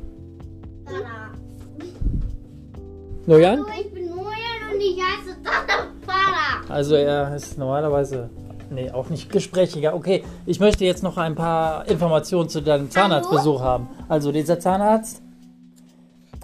Nojan? 3.25 3.65
Ich 3.81 3.91
bin 3.95 4.11
Nojan 4.11 4.27
und 4.71 4.81
ich 4.83 5.01
heiße 5.01 5.43
Tata 5.43 5.87
Para. 6.07 6.75
Also 6.75 6.95
er 6.95 7.35
ist 7.35 7.57
normalerweise, 7.57 8.29
nee, 8.71 8.91
auch 8.91 9.09
nicht 9.09 9.33
gesprächiger. 9.33 9.95
Okay, 9.95 10.25
ich 10.45 10.61
möchte 10.61 10.85
jetzt 10.85 11.03
noch 11.03 11.17
ein 11.17 11.35
paar 11.35 11.89
Informationen 11.89 12.51
zu 12.51 12.61
deinem 12.61 12.91
Zahnarztbesuch 12.91 13.63
haben. 13.63 13.89
Also 14.11 14.31
dieser 14.31 14.61
Zahnarzt, 14.61 15.23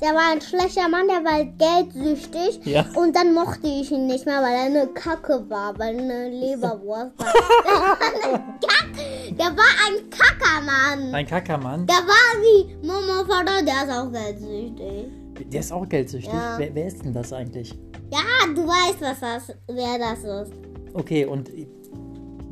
Der 0.02 0.14
war 0.14 0.32
ein 0.32 0.40
schlechter 0.40 0.88
Mann, 0.88 1.06
der 1.06 1.22
war 1.24 1.44
geldsüchtig. 1.44 2.60
Ja. 2.66 2.84
Und 2.96 3.14
dann 3.14 3.32
mochte 3.34 3.68
ich 3.68 3.90
ihn 3.92 4.06
nicht 4.06 4.26
mehr, 4.26 4.42
weil 4.42 4.54
er 4.54 4.62
eine 4.64 4.86
Kacke 4.88 5.44
war, 5.48 5.78
weil 5.78 5.94
er 5.94 6.02
eine 6.02 6.28
Leberwurst 6.28 7.12
war. 7.18 7.32
der, 7.32 7.80
war 7.80 7.98
eine 8.00 8.44
Kack- 8.60 9.36
der 9.38 9.46
war 9.46 9.72
ein 9.86 10.10
Kackermann. 10.10 11.14
ein 11.14 11.26
Kackermann, 11.26 11.86
Der 11.86 11.96
war 11.96 12.42
wie 12.42 12.86
Mama 12.86 13.24
Vater, 13.28 13.62
der 13.64 13.84
ist 13.84 13.90
auch 13.96 14.10
geldsüchtig. 14.10 15.52
der 15.52 15.60
ist 15.60 15.72
auch 15.72 15.88
geldsüchtig. 15.88 16.32
Ja. 16.32 16.54
Wer, 16.58 16.74
wer 16.74 16.86
ist 16.88 17.04
denn 17.04 17.12
das 17.12 17.32
eigentlich? 17.32 17.72
Ja, 18.10 18.18
du 18.54 18.66
weißt, 18.66 19.00
was 19.00 19.20
das, 19.20 19.56
wer 19.68 19.98
das 19.98 20.18
ist. 20.48 20.52
Okay, 20.94 21.24
und 21.26 21.48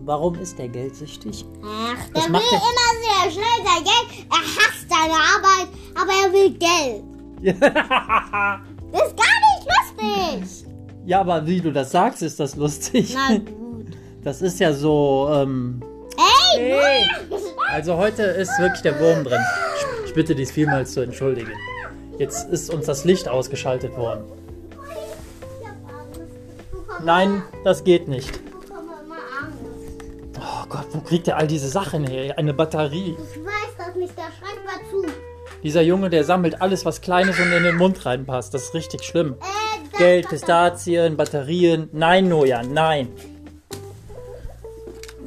warum 0.05 0.37
ist 0.37 0.57
der 0.59 0.69
geldsüchtig? 0.69 1.45
Ach, 1.65 2.09
der 2.15 2.23
will 2.23 2.41
immer 2.41 2.93
sehr 3.03 3.31
schnell 3.33 3.65
sein 3.65 3.85
Geld. 3.85 4.27
Er 4.31 4.39
hasst 4.39 4.87
seine 4.89 5.15
Arbeit, 5.15 5.69
aber 6.01 6.13
er 6.27 6.33
will 6.33 6.51
Geld. 6.57 7.05
Das 8.93 9.07
ist 9.07 9.17
gar 9.17 9.37
nicht 9.47 9.67
lustig. 9.67 10.67
ja, 11.07 11.21
aber 11.21 11.47
wie 11.47 11.61
du 11.61 11.73
das 11.73 11.91
sagst, 11.93 12.23
ist 12.23 12.41
das 12.41 12.57
lustig. 12.57 13.15
Na 13.15 13.37
gut. 13.39 13.87
Das 14.25 14.43
ist 14.43 14.61
ja 14.61 14.73
so, 14.75 15.31
ähm, 15.33 15.81
Ey, 16.55 16.59
Hey! 16.59 17.09
Also 17.73 17.97
heute 17.97 18.23
ist 18.23 18.59
wirklich 18.59 18.83
der 18.83 19.01
Wurm 19.01 19.25
drin. 19.25 19.41
Ich- 19.77 20.09
Ich 20.11 20.15
bitte 20.15 20.35
dies 20.35 20.51
vielmals 20.51 20.93
zu 20.93 21.01
entschuldigen. 21.01 21.53
Jetzt 22.19 22.51
ist 22.51 22.69
uns 22.75 22.85
das 22.85 23.05
Licht 23.05 23.29
ausgeschaltet 23.29 23.97
worden. 23.97 24.25
Nein, 27.03 27.43
das 27.65 27.83
geht 27.85 28.09
nicht. 28.09 28.41
Oh 30.39 30.67
Gott, 30.69 30.87
wo 30.93 31.01
kriegt 31.01 31.29
er 31.29 31.39
all 31.39 31.47
diese 31.47 31.69
Sachen 31.69 32.07
her? 32.07 32.37
Eine 32.39 32.53
Batterie. 32.53 33.17
Ich 33.17 33.39
weiß 33.45 33.73
das 33.79 33.95
nicht, 33.97 34.13
der 34.19 34.25
schreibt 34.25 34.65
mal 34.67 34.81
zu. 34.91 35.07
Dieser 35.63 35.83
Junge, 35.83 36.09
der 36.11 36.25
sammelt 36.25 36.61
alles, 36.63 36.85
was 36.87 37.01
Kleines 37.01 37.39
und 37.39 37.53
in 37.53 37.63
den 37.65 37.77
Mund 37.77 38.05
reinpasst. 38.07 38.55
Das 38.55 38.65
ist 38.65 38.75
richtig 38.75 39.03
schlimm. 39.05 39.37
Geld, 39.99 40.29
Pistazien, 40.29 41.17
Batterien. 41.17 41.89
Nein, 41.93 42.29
Nojan, 42.29 42.73
nein. 42.73 43.09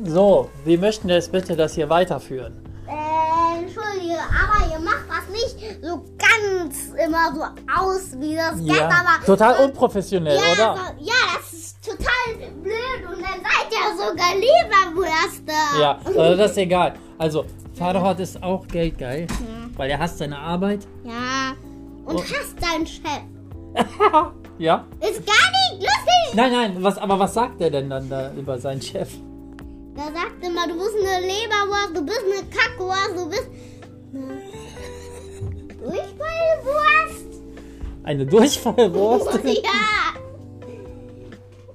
So, 0.06 0.50
wir 0.66 0.80
möchten 0.80 1.08
jetzt 1.10 1.32
bitte 1.32 1.56
das 1.56 1.76
hier 1.76 1.90
weiterführen. 1.90 2.62
Äh, 2.88 3.60
entschuldige, 3.64 4.18
aber 4.20 4.74
ihr 4.74 4.80
macht 4.80 5.06
das 5.08 5.30
nicht 5.32 5.82
so 5.82 6.04
ganz 6.18 6.90
immer 7.06 7.34
so 7.34 7.42
aus 7.82 8.12
wie 8.20 8.36
das 8.36 8.56
Geld, 8.58 8.68
Ja, 8.80 8.88
aber. 8.90 9.26
total 9.26 9.66
unprofessionell, 9.66 10.36
ja, 10.36 10.52
oder? 10.52 10.76
So, 10.76 11.06
ja, 11.06 11.14
das 11.38 11.54
ist 11.54 11.86
total 11.86 12.50
blöd 12.62 13.08
und 13.08 13.22
dann 13.22 13.40
seid 13.40 13.72
ihr 13.72 13.96
sogar 13.98 14.34
Leberwürste. 14.36 15.80
Ja, 15.80 16.00
aber 16.06 16.36
das 16.36 16.52
ist 16.52 16.58
egal. 16.58 16.94
Also, 17.18 17.46
Vaterhort 17.78 18.20
ist 18.20 18.42
auch 18.44 18.68
geldgeil, 18.68 19.28
weil 19.78 19.90
er 19.90 20.00
hasst 20.00 20.18
seine 20.20 20.38
Arbeit. 20.38 20.88
Ja. 21.04 21.54
Und 22.06 22.16
Oh. 22.18 22.22
hasst 22.24 22.56
deinen 22.62 22.86
Chef. 22.88 23.24
Ja? 24.60 24.86
Ist 25.00 25.26
gar 25.26 25.34
nicht 25.52 25.82
lustig. 25.82 26.36
Nein, 26.36 26.52
nein, 26.52 26.78
was, 26.84 27.00
aber 27.00 27.18
was 27.18 27.34
sagt 27.34 27.60
er 27.60 27.72
denn 27.72 27.90
dann 27.90 28.08
da 28.08 28.32
über 28.34 28.60
seinen 28.60 28.82
Chef? 28.82 29.10
Der 29.98 30.04
sagt 30.06 30.44
immer, 30.46 30.68
du 30.68 30.76
bist 30.76 30.96
eine 30.96 31.26
Leberwurst, 31.26 31.96
du 31.96 32.06
bist 32.06 32.22
eine 32.24 32.48
Kackwurst, 32.50 33.16
du 33.16 33.30
bist 33.30 33.50
eine 34.14 34.42
Durchfallwurst. 35.80 37.42
Eine 38.04 38.26
Durchfallwurst? 38.28 39.34
ja. 39.44 40.14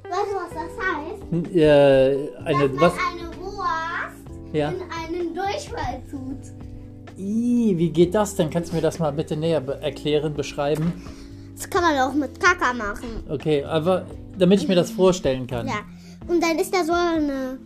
Weißt 0.04 0.30
du, 0.30 0.36
was 0.36 0.50
das 0.54 0.72
heißt? 0.86 1.56
äh, 1.56 2.28
eine, 2.44 2.68
Dass 2.70 2.80
was? 2.80 2.92
man 2.94 3.02
eine 3.18 3.36
Wurst 3.42 4.52
Ja. 4.52 4.68
in 4.70 4.82
einen 4.82 5.34
Durchfall 5.34 6.02
tut. 6.10 6.57
Wie 7.18 7.90
geht 7.90 8.14
das 8.14 8.36
denn? 8.36 8.48
Kannst 8.48 8.70
du 8.70 8.76
mir 8.76 8.82
das 8.82 9.00
mal 9.00 9.12
bitte 9.12 9.36
näher 9.36 9.60
be 9.60 9.82
erklären, 9.82 10.34
beschreiben? 10.34 10.92
Das 11.56 11.68
kann 11.68 11.82
man 11.82 11.98
auch 11.98 12.14
mit 12.14 12.38
Kaka 12.38 12.72
machen. 12.72 13.24
Okay, 13.28 13.64
aber 13.64 14.06
damit 14.38 14.62
ich 14.62 14.68
mir 14.68 14.76
das 14.76 14.92
vorstellen 14.92 15.48
kann. 15.48 15.66
Ja. 15.66 15.80
Und 16.28 16.40
dann 16.40 16.56
ist 16.58 16.72
da 16.72 16.84
so 16.84 16.92
eine 16.92 17.58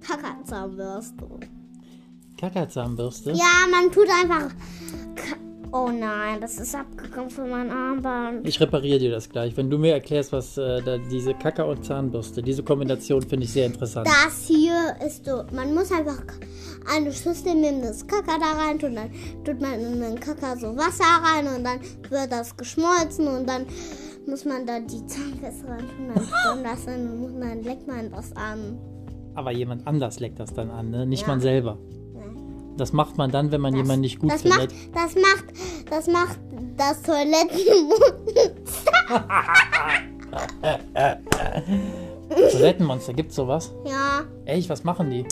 Kakazahnbürste. 0.00 1.26
Ja, 3.32 3.66
man 3.70 3.92
tut 3.92 4.08
einfach. 4.08 4.54
Oh 5.72 5.88
nein, 5.88 6.40
das 6.40 6.58
ist 6.58 6.74
abgekommen 6.74 7.30
von 7.30 7.48
meinem 7.48 7.70
Armband. 7.70 8.46
Ich 8.46 8.60
repariere 8.60 8.98
dir 8.98 9.10
das 9.12 9.28
gleich. 9.28 9.56
Wenn 9.56 9.70
du 9.70 9.78
mir 9.78 9.92
erklärst, 9.92 10.32
was 10.32 10.58
äh, 10.58 10.98
diese 11.10 11.32
Kacker 11.34 11.68
und 11.68 11.84
Zahnbürste, 11.84 12.42
diese 12.42 12.64
Kombination 12.64 13.22
finde 13.22 13.44
ich 13.44 13.52
sehr 13.52 13.66
interessant. 13.66 14.06
Das 14.08 14.46
hier 14.48 14.96
ist 15.06 15.24
so. 15.24 15.44
Man 15.54 15.72
muss 15.72 15.92
einfach 15.92 16.22
eine 16.92 17.12
Schüssel 17.12 17.54
nehmen, 17.54 17.82
das 17.82 18.04
Kaka 18.04 18.32
da 18.38 18.58
rein 18.60 18.78
tun. 18.80 18.96
Dann 18.96 19.10
tut 19.44 19.60
man 19.60 19.74
in 19.78 20.00
den 20.00 20.18
Kaka 20.18 20.56
so 20.56 20.76
Wasser 20.76 21.04
rein 21.22 21.46
und 21.46 21.62
dann 21.62 21.78
wird 22.10 22.32
das 22.32 22.56
geschmolzen 22.56 23.28
und 23.28 23.48
dann 23.48 23.66
muss 24.26 24.44
man 24.44 24.66
da 24.66 24.80
die 24.80 25.06
Zahnbürste 25.06 25.68
rein 25.68 25.78
tun. 25.80 26.10
Dann 26.14 26.24
kommt 26.48 26.66
das 26.66 26.80
und 26.86 27.40
dann 27.40 27.62
leckt 27.62 27.86
man 27.86 28.10
das 28.10 28.34
an. 28.34 28.76
Aber 29.36 29.52
jemand 29.52 29.86
anders 29.86 30.18
leckt 30.18 30.40
das 30.40 30.52
dann 30.52 30.70
an, 30.70 30.90
ne? 30.90 31.06
Nicht 31.06 31.22
Ja. 31.22 31.28
man 31.28 31.40
selber. 31.40 31.78
Das 32.80 32.92
macht 32.94 33.18
man 33.18 33.30
dann, 33.30 33.52
wenn 33.52 33.60
man 33.60 33.76
jemanden 33.76 34.00
nicht 34.00 34.18
gut 34.18 34.30
Das 34.32 34.40
findet. 34.42 34.72
macht, 34.72 34.94
das 34.94 35.14
macht, 35.14 35.44
das 35.90 36.06
macht 36.06 36.38
das 36.78 37.02
Toiletten. 37.02 37.90
Toilettenmonster, 42.52 43.12
gibt's 43.12 43.34
sowas? 43.36 43.70
ja, 43.84 44.22
Echt, 44.46 44.68
was 44.70 44.82
machen 44.84 45.10
die? 45.10 45.26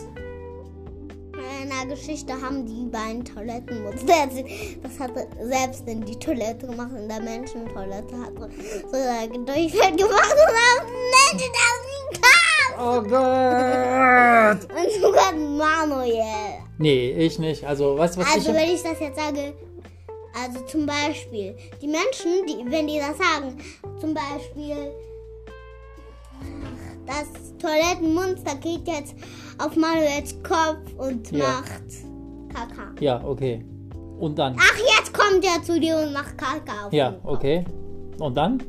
in 1.62 1.70
der 1.70 1.86
Geschichte 1.96 2.32
haben 2.40 2.64
die 2.66 2.86
beiden 2.86 3.24
Toilettenmonster. 3.24 4.28
Das 4.82 5.00
hat 5.00 5.10
er 5.16 5.26
selbst 5.46 5.86
in 5.88 6.04
die 6.04 6.16
Toilette 6.18 6.66
gemacht, 6.66 6.90
in 6.96 7.08
der 7.08 7.20
Menschentoilette 7.20 8.14
hat 8.16 8.32
er 8.36 8.48
so 8.88 8.96
ein 8.96 9.44
Durchfall 9.44 9.96
gemacht 9.96 10.34
und 10.34 10.60
den 11.34 11.50
Menschen 11.50 11.52
das 12.12 12.20
kam. 12.20 12.74
Oh 12.80 13.02
Gott! 13.02 14.68
Und 14.70 14.90
sogar 15.02 15.32
Manuel. 15.32 16.57
Nee, 16.78 17.10
ich 17.10 17.38
nicht. 17.38 17.64
Also, 17.64 17.98
weißt 17.98 18.16
du, 18.16 18.20
was 18.20 18.34
Also 18.34 18.50
ich... 18.50 18.56
wenn 18.56 18.74
ich 18.74 18.82
das 18.82 19.00
jetzt 19.00 19.16
sage, 19.18 19.54
also 20.42 20.60
zum 20.66 20.86
Beispiel, 20.86 21.56
die 21.82 21.88
Menschen, 21.88 22.46
die, 22.46 22.70
wenn 22.70 22.86
die 22.86 22.98
das 22.98 23.18
sagen, 23.18 23.56
zum 24.00 24.14
Beispiel, 24.14 24.92
das 27.06 27.56
Toilettenmonster 27.58 28.54
geht 28.56 28.86
jetzt 28.86 29.14
auf 29.58 29.74
Manuels 29.74 30.36
Kopf 30.42 30.94
und 30.98 31.30
Ja. 31.32 31.38
macht 31.38 31.82
Kaka. 32.54 32.94
Ja, 33.00 33.24
okay. 33.24 33.64
Und 34.20 34.38
dann? 34.38 34.56
Ach, 34.58 34.78
jetzt 34.78 35.12
kommt 35.12 35.44
er 35.44 35.62
zu 35.62 35.80
dir 35.80 35.96
und 35.96 36.12
macht 36.12 36.36
Kaka 36.38 36.86
auf 36.86 36.92
Ja, 36.92 37.18
okay. 37.24 37.64
Und 38.18 38.36
dann? 38.36 38.62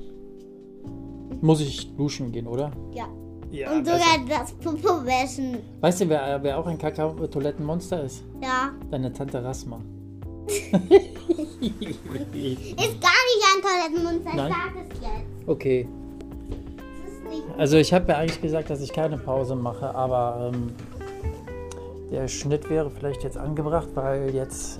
Muss 1.41 1.61
ich 1.61 1.95
duschen 1.95 2.31
gehen, 2.31 2.47
oder? 2.47 2.71
Ja. 2.93 3.07
Ja. 3.51 3.71
Und 3.71 3.85
sogar 3.85 4.19
das 4.27 4.51
Popo 4.53 5.05
wäschen. 5.05 5.57
Weißt 5.81 6.01
du, 6.01 6.09
wer, 6.09 6.41
wer 6.43 6.57
auch 6.57 6.67
ein 6.67 6.77
Kaka-Toilettenmonster 6.77 8.03
ist? 8.03 8.23
Ja. 8.41 8.71
Deine 8.91 9.11
Tante 9.11 9.43
Rasma. 9.43 9.81
Ist 10.49 10.81
gar 13.01 13.19
nicht 13.27 13.43
ein 13.45 13.61
Toilettenmonster, 13.61 14.29
ich 14.29 14.35
Nein. 14.35 14.51
sag 14.51 14.75
es 14.81 15.01
jetzt. 15.01 15.47
okay. 15.47 15.87
Also 17.57 17.77
ich 17.77 17.93
habe 17.93 18.11
ja 18.11 18.17
eigentlich 18.17 18.41
gesagt, 18.41 18.69
dass 18.69 18.81
ich 18.81 18.91
keine 18.91 19.17
Pause 19.17 19.55
mache, 19.55 19.93
aber 19.93 20.51
ähm, 20.53 20.71
der 22.11 22.27
Schnitt 22.27 22.69
wäre 22.69 22.89
vielleicht 22.89 23.23
jetzt 23.23 23.37
angebracht, 23.37 23.89
weil 23.93 24.33
jetzt 24.33 24.79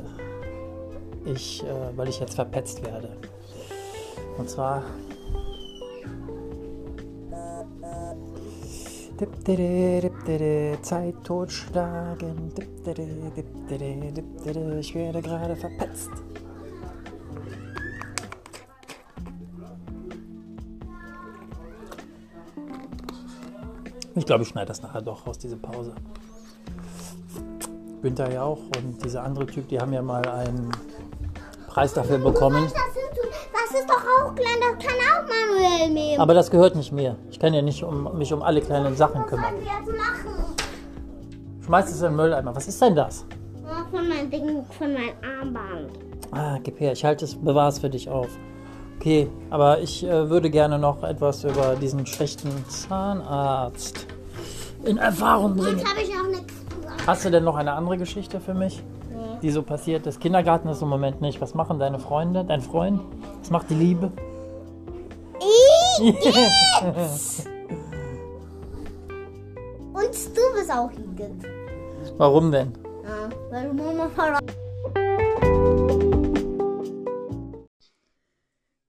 ich, 1.25 1.63
äh, 1.63 1.97
weil 1.97 2.07
ich 2.07 2.19
jetzt 2.19 2.35
verpetzt 2.35 2.83
werde. 2.83 3.09
Und 4.37 4.49
zwar 4.49 4.83
Zeit 10.81 11.15
totschlagen. 11.23 12.53
Dipdere, 12.55 14.79
Ich 14.79 14.95
werde 14.95 15.21
gerade 15.21 15.55
verpetzt. 15.55 16.09
Ich 24.15 24.25
glaube, 24.25 24.43
ich 24.43 24.49
schneide 24.49 24.67
das 24.67 24.81
nachher 24.81 25.01
doch 25.01 25.25
raus, 25.25 25.37
diese 25.37 25.57
Pause. 25.57 25.93
Günther 28.01 28.31
ja 28.31 28.43
auch 28.43 28.59
und 28.77 29.03
dieser 29.03 29.23
andere 29.23 29.45
Typ, 29.45 29.67
die 29.67 29.79
haben 29.79 29.93
ja 29.93 30.01
mal 30.01 30.27
einen 30.27 30.71
Preis 31.67 31.93
dafür 31.93 32.17
bekommen. 32.17 32.71
Das, 33.71 33.81
ist 33.81 33.89
doch 33.89 33.95
auch 34.25 34.35
klein, 34.35 34.57
das 34.59 34.85
kann 34.85 34.97
auch 34.97 35.27
Manuel 35.27 35.89
nehmen. 35.93 36.19
Aber 36.19 36.33
das 36.33 36.49
gehört 36.49 36.75
nicht 36.75 36.91
mir. 36.91 37.15
Ich 37.29 37.39
kann 37.39 37.53
ja 37.53 37.61
nicht 37.61 37.83
um, 37.83 38.17
mich 38.17 38.33
um 38.33 38.41
alle 38.41 38.61
kleinen 38.61 38.95
Sachen 38.95 39.21
Was 39.21 39.27
kümmern. 39.29 39.53
sollen 39.53 39.65
wir 39.65 39.93
jetzt 39.93 39.97
machen? 39.97 40.55
Schmeiß 41.65 41.91
es 41.91 41.97
in 42.01 42.07
den 42.07 42.15
Mülleimer. 42.15 42.55
Was 42.55 42.67
ist 42.67 42.81
denn 42.81 42.95
das? 42.95 43.25
Ja, 43.63 43.85
Von 43.91 44.09
meinem 44.09 44.29
Ding, 44.31 44.65
von 44.77 44.93
meinem 44.93 45.13
Armband. 45.39 45.91
Ah, 46.31 46.57
gib 46.63 46.79
her. 46.79 46.93
Ich 46.93 47.05
halte 47.05 47.25
es, 47.25 47.35
bewahre 47.35 47.69
es 47.69 47.79
für 47.79 47.89
dich 47.89 48.09
auf. 48.09 48.29
Okay, 48.99 49.29
aber 49.49 49.79
ich 49.79 50.03
äh, 50.03 50.29
würde 50.29 50.49
gerne 50.49 50.77
noch 50.77 51.03
etwas 51.03 51.43
über 51.43 51.75
diesen 51.75 52.05
schlechten 52.05 52.49
Zahnarzt 52.67 54.07
in 54.83 54.97
Erfahrung 54.97 55.55
bringen. 55.55 55.77
Jetzt 55.77 55.89
habe 55.89 56.01
ich 56.01 56.09
auch 56.17 56.27
nichts 56.27 56.53
gesagt. 56.69 57.07
Hast 57.07 57.25
du 57.25 57.29
denn 57.31 57.43
noch 57.43 57.55
eine 57.55 57.73
andere 57.73 57.97
Geschichte 57.97 58.39
für 58.39 58.53
mich, 58.53 58.83
die 59.41 59.51
so 59.51 59.63
passiert 59.63 60.05
ist? 60.07 60.19
Kindergarten 60.19 60.67
ist 60.69 60.81
im 60.81 60.89
Moment 60.89 61.21
nicht. 61.21 61.41
Was 61.41 61.53
machen 61.53 61.79
deine 61.79 61.99
Freunde, 61.99 62.43
dein 62.45 62.61
Freund? 62.61 63.01
Was 63.39 63.49
macht 63.49 63.69
die 63.69 63.75
Liebe? 63.75 64.11
Und 69.93 70.13
du 70.35 70.41
bist 70.55 70.71
auch 70.71 70.91
Igitt. 70.91 71.45
Warum 72.17 72.51
denn? 72.51 72.73
Ja, 73.03 73.29
weil 73.49 73.67
du 73.67 73.73
Mama 73.73 74.09
verraten. 74.09 74.53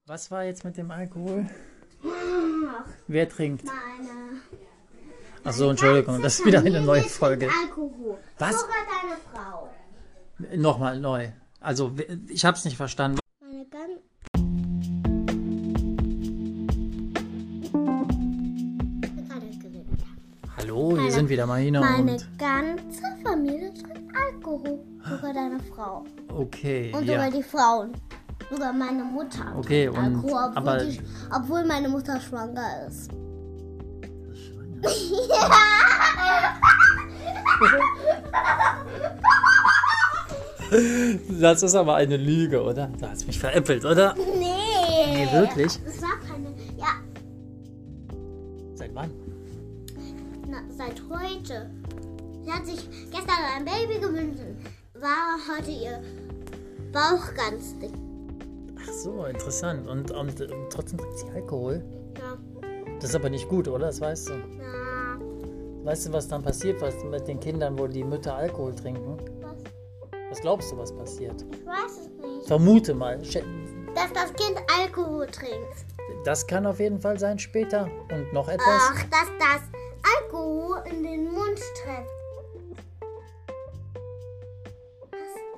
Was 0.07 0.31
war 0.31 0.45
jetzt 0.45 0.65
mit 0.65 0.77
dem 0.77 0.91
Alkohol? 0.91 1.47
Wer 3.07 3.29
trinkt? 3.29 3.65
Meine. 3.65 4.41
Achso, 5.43 5.71
Entschuldigung, 5.71 6.21
das 6.21 6.39
ist 6.39 6.47
wieder 6.47 6.59
eine 6.61 6.81
neue 6.81 7.03
Folge. 7.03 7.49
Alkohol. 7.63 8.19
Was? 8.39 8.67
Nochmal 10.57 10.99
neu. 11.01 11.29
Also, 11.61 11.93
ich 12.29 12.45
hab's 12.45 12.65
nicht 12.65 12.77
verstanden. 12.77 13.19
Meine 13.41 13.65
habe. 13.67 14.01
Hallo, 20.57 20.97
hier 20.99 21.13
sind 21.13 21.29
wieder 21.29 21.47
Marina 21.47 21.81
Meine 21.81 22.13
und. 22.13 22.27
ganze 22.39 23.03
Familie 23.23 23.73
trinkt 23.75 24.15
Alkohol. 24.17 24.79
Sogar 25.09 25.33
deine 25.33 25.59
Frau. 25.75 26.05
Okay, 26.29 26.93
Und 26.95 27.05
ja. 27.07 27.15
sogar 27.15 27.31
die 27.31 27.43
Frauen. 27.43 27.93
Sogar 28.51 28.73
meine 28.73 29.05
Mutter. 29.05 29.55
Okay, 29.57 29.89
und- 29.89 29.97
Alkohol, 29.99 30.33
obwohl, 30.33 30.57
aber- 30.57 30.85
die, 30.85 31.01
obwohl 31.35 31.65
meine 31.65 31.89
Mutter 31.89 32.21
schwanger 32.21 32.87
ist. 32.89 33.11
Das 41.41 41.63
ist 41.63 41.75
aber 41.75 41.95
eine 41.97 42.17
Lüge, 42.17 42.63
oder? 42.63 42.91
Du 42.99 43.09
hast 43.09 43.27
mich 43.27 43.39
veräppelt, 43.39 43.85
oder? 43.85 44.15
Nee. 44.39 45.25
Nee, 45.25 45.33
wirklich? 45.33 45.79
Das 45.85 46.01
war 46.03 46.19
keine. 46.29 46.55
Ja, 46.79 46.95
Seit 48.75 48.95
wann? 48.95 49.11
na, 50.49 50.59
seit 50.77 51.01
heute. 51.11 51.71
Sie 52.45 52.53
hat 52.53 52.65
sich 52.67 52.89
gestern 53.11 53.37
ein 53.57 53.65
Baby 53.65 54.01
gewünscht. 54.01 54.41
und 54.41 55.03
War 55.03 55.39
heute 55.57 55.71
ihr 55.71 56.01
Bauch 56.93 57.35
ganz 57.35 57.79
dick. 57.79 57.93
Ach 58.83 58.93
so, 58.93 59.25
interessant. 59.25 59.87
Und, 59.87 60.11
und, 60.11 60.41
äh, 60.41 60.49
trotzdem 60.71 60.99
trinkt 60.99 61.19
sie 61.19 61.27
Alkohol. 61.35 61.83
Ja. 62.19 62.37
Das 63.01 63.11
ist 63.11 63.17
aber 63.17 63.29
nicht 63.31 63.49
gut, 63.49 63.69
oder? 63.69 63.87
Das 63.87 64.01
weißt 64.01 64.29
du. 64.31 64.33
Na, 64.59 65.19
Weißt 65.85 66.07
du, 66.07 66.13
was 66.13 66.29
dann 66.29 66.43
passiert, 66.43 66.81
was 66.83 66.95
mit 67.05 67.27
den 67.27 67.41
Kindern, 67.41 67.79
wo 67.79 67.87
die 67.87 68.05
Mütter 68.05 68.35
Alkohol 68.35 68.75
trinken? 68.75 69.17
Was? 70.31 70.41
Glaubst 70.41 70.73
du, 70.73 70.79
was 70.79 70.93
passiert? 70.93 71.45
Ich 71.53 71.67
weiß 71.67 71.91
es 71.91 72.09
nicht. 72.09 72.47
Vermute 72.47 72.95
mal. 72.95 73.19
Dass 73.19 74.13
das 74.13 74.33
Kind 74.35 74.61
Alkohol 74.81 75.27
trinkt. 75.27 75.85
Das 76.25 76.47
kann 76.47 76.67
auf 76.67 76.79
jeden 76.81 77.01
Fall 77.01 77.19
sein 77.19 77.39
später. 77.39 77.89
Und 78.11 78.33
noch 78.33 78.49
etwas? 78.49 78.67
Ach, 78.69 79.03
dass 79.11 79.29
das 79.39 79.63
Alkohol 80.23 80.83
in 80.91 81.03
den 81.03 81.33
Mund. 81.33 81.61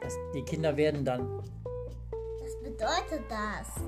Das, 0.00 0.14
die 0.34 0.42
Kinder 0.42 0.76
werden 0.76 1.04
dann. 1.04 1.42
Was 2.40 2.56
bedeutet 2.62 3.22
das? 3.28 3.82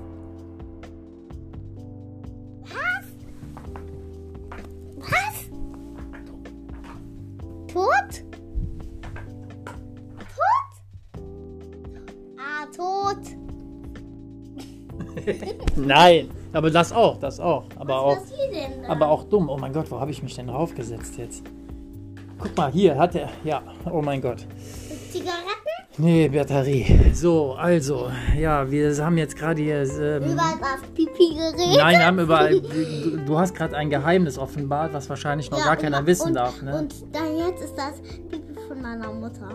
Nein, 15.75 16.29
aber 16.53 16.69
das 16.71 16.91
auch, 16.91 17.17
das 17.19 17.39
auch. 17.39 17.65
Aber 17.77 18.01
auch, 18.01 18.17
Was 18.17 18.23
passiert 18.29 18.53
denn 18.53 18.85
aber 18.85 19.07
auch 19.09 19.23
dumm. 19.25 19.49
Oh 19.49 19.57
mein 19.57 19.73
Gott, 19.73 19.89
wo 19.89 19.99
habe 19.99 20.11
ich 20.11 20.21
mich 20.23 20.35
denn 20.35 20.47
draufgesetzt 20.47 21.17
jetzt? 21.17 21.43
Guck 22.39 22.55
mal, 22.57 22.71
hier 22.71 22.97
hat 22.97 23.15
er. 23.15 23.29
Ja, 23.43 23.61
oh 23.91 24.01
mein 24.01 24.21
Gott. 24.21 24.45
Zigaretten? 25.11 25.55
Nee, 25.97 26.27
Batterie. 26.27 27.11
So, 27.13 27.53
also, 27.53 28.11
ja, 28.37 28.69
wir 28.69 28.93
haben 28.97 29.17
jetzt 29.17 29.37
gerade 29.37 29.61
hier. 29.61 29.81
Ähm, 29.97 30.23
Über 30.23 30.43
das 30.59 30.81
Pipi 30.93 31.33
geredet? 31.35 31.77
nein, 31.77 31.97
wir 31.99 32.05
haben 32.05 32.19
überall. 32.19 32.61
Du, 32.61 33.17
du 33.25 33.39
hast 33.39 33.55
gerade 33.55 33.77
ein 33.77 33.89
Geheimnis 33.89 34.37
offenbart, 34.37 34.93
was 34.93 35.09
wahrscheinlich 35.09 35.49
noch 35.49 35.59
Ja, 35.59 35.65
gar 35.65 35.77
keiner 35.77 35.99
und, 35.99 36.07
wissen 36.07 36.27
und, 36.29 36.33
darf, 36.33 36.61
ne? 36.61 36.77
Und 36.77 36.93
dann 37.15 37.37
jetzt 37.37 37.63
ist 37.63 37.75
das 37.77 38.01
Pipi 38.29 38.53
von 38.67 38.81
meiner 38.81 39.13
Mutter. 39.13 39.49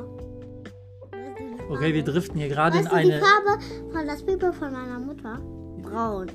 Okay, 1.69 1.93
wir 1.95 2.03
driften 2.03 2.39
hier 2.41 2.49
gerade 2.49 2.79
in 2.79 2.85
du 2.85 2.91
die 2.91 2.97
eine. 2.97 3.21
Farbe 3.21 3.63
von 3.93 4.07
das 4.07 4.23
Pipi 4.23 4.53
von 4.53 4.73
meiner 4.73 4.99
Mutter? 4.99 5.39
Braun. 5.91 6.31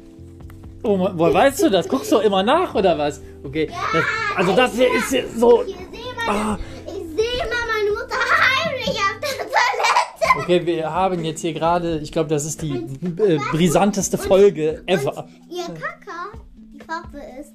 Oh, 0.84 1.10
woher 1.14 1.34
weißt 1.34 1.64
du 1.64 1.70
das? 1.70 1.88
Guckst 1.88 2.12
du 2.12 2.18
immer 2.20 2.44
nach 2.44 2.76
oder 2.76 2.98
was? 2.98 3.22
Okay, 3.44 3.68
das, 3.94 4.04
also 4.36 4.56
das 4.56 4.74
hier 4.76 4.94
ist 4.94 5.10
hier 5.10 5.26
so. 5.36 5.64
Ich 5.64 5.76
sehe 5.76 5.86
Ah. 6.28 6.58
ich 6.86 6.94
sehe 6.94 7.40
mal 7.50 7.66
meine 7.72 7.92
Mutter 7.92 8.18
heimlich 8.20 8.90
auf 8.90 9.20
der 9.22 9.38
Toilette. 9.38 10.40
Okay, 10.44 10.66
wir 10.66 10.92
haben 10.92 11.24
jetzt 11.24 11.42
hier 11.42 11.54
gerade, 11.54 12.00
ich 12.00 12.12
glaube, 12.12 12.30
das 12.30 12.46
ist 12.46 12.62
die 12.62 12.72
äh, 12.76 13.38
brisanteste 13.52 14.18
Folge 14.18 14.84
ever. 14.88 15.18
Und 15.18 15.52
ihr 15.52 15.66
Kaka, 15.66 16.38
die 16.74 16.80
Farbe 16.80 17.20
ist 17.40 17.54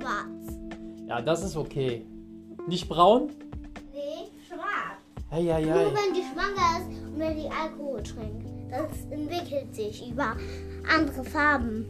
schwarz. 0.00 0.56
Ja, 1.08 1.20
das 1.20 1.42
ist 1.44 1.56
okay. 1.56 2.04
Nicht 2.66 2.88
braun? 2.88 3.30
Nee, 3.92 4.28
schwarz. 4.48 4.98
Hey, 5.30 5.44
ja, 5.46 5.58
Nur 5.60 5.68
ja. 5.68 5.76
wenn 5.76 6.14
die 6.14 6.22
schwanger 6.32 6.78
ist 6.80 7.02
und 7.06 7.18
wenn 7.18 7.36
die 7.36 7.48
Alkohol 7.48 8.02
trinkt. 8.02 8.46
Das 8.70 9.10
entwickelt 9.10 9.74
sich 9.74 10.10
über 10.10 10.36
andere 10.94 11.24
Farben. 11.24 11.86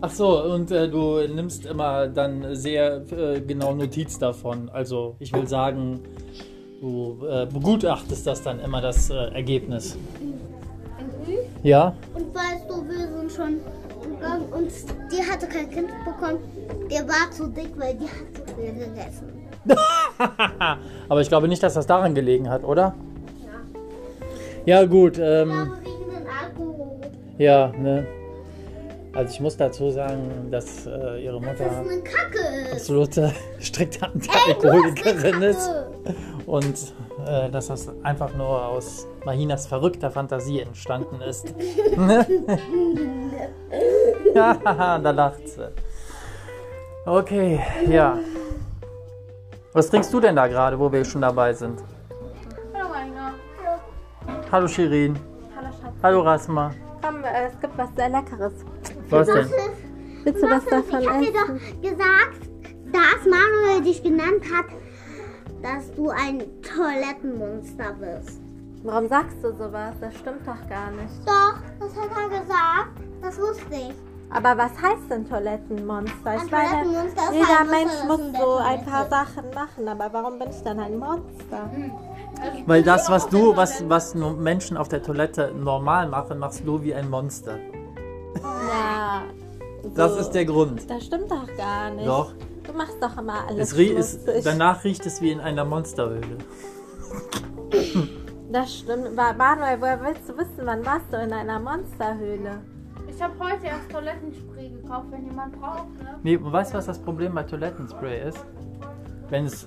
Ach 0.00 0.10
so, 0.10 0.42
und 0.44 0.70
äh, 0.70 0.88
du 0.88 1.20
nimmst 1.28 1.64
immer 1.66 2.08
dann 2.08 2.56
sehr 2.56 3.02
äh, 3.12 3.40
genau 3.40 3.72
Notiz 3.72 4.18
davon. 4.18 4.68
Also, 4.70 5.14
ich 5.20 5.32
will 5.32 5.46
sagen, 5.46 6.00
du 6.80 7.18
äh, 7.24 7.46
begutachtest 7.46 8.26
das 8.26 8.42
dann 8.42 8.58
immer, 8.58 8.80
das 8.80 9.10
äh, 9.10 9.14
Ergebnis. 9.14 9.96
Ja? 11.62 11.94
Und 12.14 12.34
weißt 12.34 12.68
du, 12.68 12.84
wir 12.88 13.06
sind 13.06 13.30
schon 13.30 13.60
gegangen 14.02 14.46
und 14.52 14.72
die 15.12 15.22
hatte 15.22 15.46
kein 15.46 15.70
Kind 15.70 15.90
bekommen. 16.04 16.40
Der 16.90 17.06
war 17.06 17.30
zu 17.30 17.46
dick, 17.46 17.70
weil 17.76 17.94
die 17.94 18.06
hat 18.06 18.34
zu 18.34 18.54
viel 18.56 18.72
gegessen. 18.72 19.32
Aber 21.08 21.20
ich 21.20 21.28
glaube 21.28 21.46
nicht, 21.46 21.62
dass 21.62 21.74
das 21.74 21.86
daran 21.86 22.16
gelegen 22.16 22.50
hat, 22.50 22.64
oder? 22.64 22.94
Ja, 24.66 24.84
gut. 24.84 25.18
Ich 25.18 25.24
Ähm, 25.24 25.72
ja, 27.38 27.68
ne. 27.78 28.06
Also, 29.14 29.34
ich 29.34 29.40
muss 29.40 29.56
dazu 29.58 29.90
sagen, 29.90 30.48
dass 30.50 30.86
äh, 30.86 31.22
ihre 31.22 31.38
Das 31.38 31.50
Mutter 31.58 31.70
eine 31.80 32.02
Kacke 32.02 32.38
ist. 32.38 32.72
absolute 32.72 33.32
strikte 33.58 34.06
Antialkoholikerin 34.06 35.42
ist. 35.42 35.70
Und 36.46 36.94
äh, 37.26 37.50
dass 37.50 37.68
das 37.68 37.90
einfach 38.02 38.34
nur 38.34 38.66
aus 38.66 39.06
Mahinas 39.24 39.66
verrückter 39.66 40.10
Fantasie 40.10 40.60
entstanden 40.60 41.20
ist. 41.20 41.54
ja, 44.34 44.54
da 44.98 45.10
lacht 45.10 45.46
sie. 45.48 45.68
Okay, 47.04 47.60
ja. 47.88 48.18
Was 49.74 49.90
trinkst 49.90 50.12
du 50.12 50.20
denn 50.20 50.36
da 50.36 50.46
gerade, 50.46 50.78
wo 50.78 50.90
wir 50.90 51.04
schon 51.04 51.20
dabei 51.20 51.52
sind? 51.52 51.82
Hallo 52.74 52.92
Rainer. 52.92 53.34
Hallo 54.50 54.66
Shirin. 54.68 55.16
Hallo 55.56 55.68
Schatz. 55.68 55.94
Hallo 56.02 56.20
Rasma. 56.22 56.70
Komm, 57.22 57.34
äh, 57.34 57.46
es 57.46 57.60
gibt 57.60 57.78
was 57.78 57.88
sehr 57.96 58.08
Leckeres. 58.08 58.52
Was 59.10 59.26
denn? 59.26 59.48
Willst 60.24 60.42
du 60.42 60.50
was 60.50 60.64
davon 60.66 61.00
Ich 61.00 61.08
hab 61.08 61.20
dir 61.20 61.28
essen? 61.28 61.34
doch 61.34 61.90
gesagt, 61.90 62.40
dass 62.92 63.26
Manuel 63.26 63.82
dich 63.82 64.02
genannt 64.02 64.44
hat, 64.54 64.66
dass 65.62 65.92
du 65.94 66.10
ein 66.10 66.44
Toilettenmonster 66.62 67.94
bist. 67.94 68.40
Warum 68.84 69.08
sagst 69.08 69.36
du 69.42 69.52
sowas? 69.52 69.94
Das 70.00 70.14
stimmt 70.18 70.46
doch 70.46 70.68
gar 70.68 70.90
nicht. 70.90 71.26
Doch, 71.26 71.54
das 71.78 71.96
hat 71.96 72.10
er 72.16 72.40
gesagt. 72.40 72.88
Das 73.22 73.38
wusste 73.38 73.74
ich. 73.74 73.94
Aber 74.30 74.56
was 74.56 74.72
heißt 74.80 75.10
denn 75.10 75.28
Toilettenmonster? 75.28 76.30
Ein 76.30 76.40
Ich 76.44 76.50
meine, 76.50 76.68
Toilettenmonster 76.68 77.22
ist 77.22 77.32
jeder 77.34 77.58
halt 77.58 77.70
Mensch 77.70 78.04
muss 78.06 78.40
so 78.40 78.56
ein 78.56 78.84
paar. 78.84 79.08
Sachen 79.08 79.50
machen. 79.54 79.88
Aber 79.88 80.12
warum 80.12 80.38
bin 80.38 80.50
ich 80.50 80.62
dann 80.62 80.80
ein 80.80 80.98
Monster? 80.98 81.70
Weil 82.66 82.82
das, 82.82 83.10
was 83.10 83.28
du, 83.28 83.56
was, 83.56 83.88
was 83.88 84.14
Menschen 84.14 84.76
auf 84.76 84.88
der 84.88 85.02
Toilette 85.02 85.52
normal 85.54 86.08
machen, 86.08 86.38
machst 86.38 86.62
du 86.66 86.82
wie 86.82 86.94
ein 86.94 87.10
Monster. 87.10 87.58
Ja. 88.42 89.22
Das 89.94 90.14
so. 90.14 90.20
ist 90.20 90.30
der 90.30 90.44
Grund. 90.44 90.88
Das 90.88 91.04
stimmt 91.04 91.30
doch 91.30 91.46
gar 91.56 91.90
nicht. 91.90 92.06
Doch. 92.06 92.32
Du 92.64 92.72
machst 92.72 92.96
doch 93.00 93.18
immer 93.18 93.46
alles 93.48 93.72
Es 93.72 93.76
rie 93.76 93.90
schmutzig. 93.90 94.44
danach 94.44 94.84
riecht 94.84 95.04
es 95.04 95.20
wie 95.20 95.32
in 95.32 95.40
einer 95.40 95.64
Monsterhöhle. 95.64 96.38
Das 98.52 98.80
stimmt. 98.80 99.16
Manuel, 99.16 99.80
woher 99.80 99.98
willst 100.02 100.28
du 100.28 100.36
wissen, 100.36 100.58
wann 100.64 100.84
warst 100.84 101.10
du 101.10 101.16
in 101.16 101.32
einer 101.32 101.58
Monsterhöhle? 101.58 102.60
Ich 103.08 103.22
habe 103.22 103.32
heute 103.38 103.64
erst 103.64 103.90
Toilettenspray 103.90 104.68
gekauft, 104.68 105.06
wenn 105.10 105.24
jemand 105.24 105.58
braucht, 105.58 105.88
ne? 106.02 106.18
Nee, 106.22 106.36
und 106.36 106.52
weißt 106.52 106.74
du, 106.74 106.76
was 106.76 106.84
das 106.84 106.98
Problem 106.98 107.34
bei 107.34 107.44
Toilettenspray 107.44 108.28
ist? 108.28 108.44
Wenn 109.32 109.46
es 109.46 109.66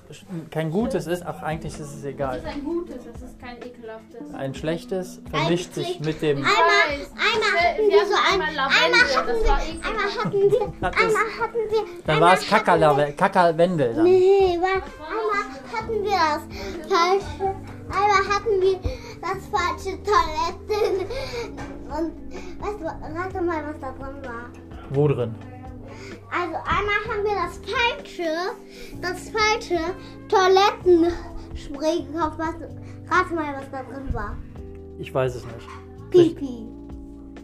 kein 0.52 0.70
gutes 0.70 1.08
ist, 1.08 1.26
ach 1.26 1.42
eigentlich 1.42 1.72
ist 1.74 1.92
es 1.92 2.04
egal. 2.04 2.38
ist 2.38 2.46
ein 2.46 2.62
gutes, 2.62 2.98
das 3.12 3.20
ist 3.30 3.40
kein 3.40 3.56
ekelhaftes. 3.56 4.32
Ein 4.32 4.54
schlechtes 4.54 5.20
vermischt 5.28 5.74
sich 5.74 5.98
mit 5.98 6.22
dem. 6.22 6.36
Einmal, 6.36 6.52
hatten 6.54 7.90
wir 7.90 8.06
so 8.06 8.14
ein, 8.14 8.40
einmal 8.42 8.64
hatten 8.70 9.26
das 9.26 9.42
wir, 9.42 9.48
war 9.48 9.60
ekelhaft. 9.60 9.88
einmal 9.88 10.08
hatten 10.24 10.52
wir, 10.52 10.60
Hat 10.86 10.94
es- 10.94 11.02
einmal 11.02 11.22
hatten 11.40 11.58
wir, 11.68 11.84
Dann 12.06 12.20
war 12.20 12.34
es 12.34 13.16
Kackerwendel 13.16 13.94
dann. 13.94 14.04
Nee, 14.04 14.56
weil 14.60 14.82
einmal 15.02 15.44
hatten 15.74 16.04
wir 16.04 16.10
das 16.12 16.42
falsche, 16.88 17.56
einmal 17.90 18.22
hatten 18.36 18.60
wir 18.60 18.78
das 19.20 19.46
falsche 19.50 19.98
Toilette 20.04 21.06
und 21.88 22.12
weißt 22.60 22.80
du, 22.80 22.84
rate 23.18 23.40
mal, 23.42 23.64
was 23.66 23.80
da 23.80 23.90
drin 23.98 24.22
war. 24.22 24.48
Wo 24.90 25.08
drin? 25.08 25.34
Also 26.30 26.56
einmal 26.56 27.00
haben 27.08 27.24
wir 27.24 27.34
das 27.34 27.60
falsche, 27.64 28.30
das 29.00 29.30
falsche 29.30 29.78
Toilettenspray 30.28 32.04
gekauft. 32.04 32.38
Was, 32.38 32.54
rate 33.10 33.34
mal, 33.34 33.54
was 33.56 33.70
da 33.70 33.82
drin 33.82 34.12
war. 34.12 34.36
Ich 34.98 35.12
weiß 35.12 35.36
es 35.36 35.44
nicht. 35.44 35.68
Pipi. 36.10 36.66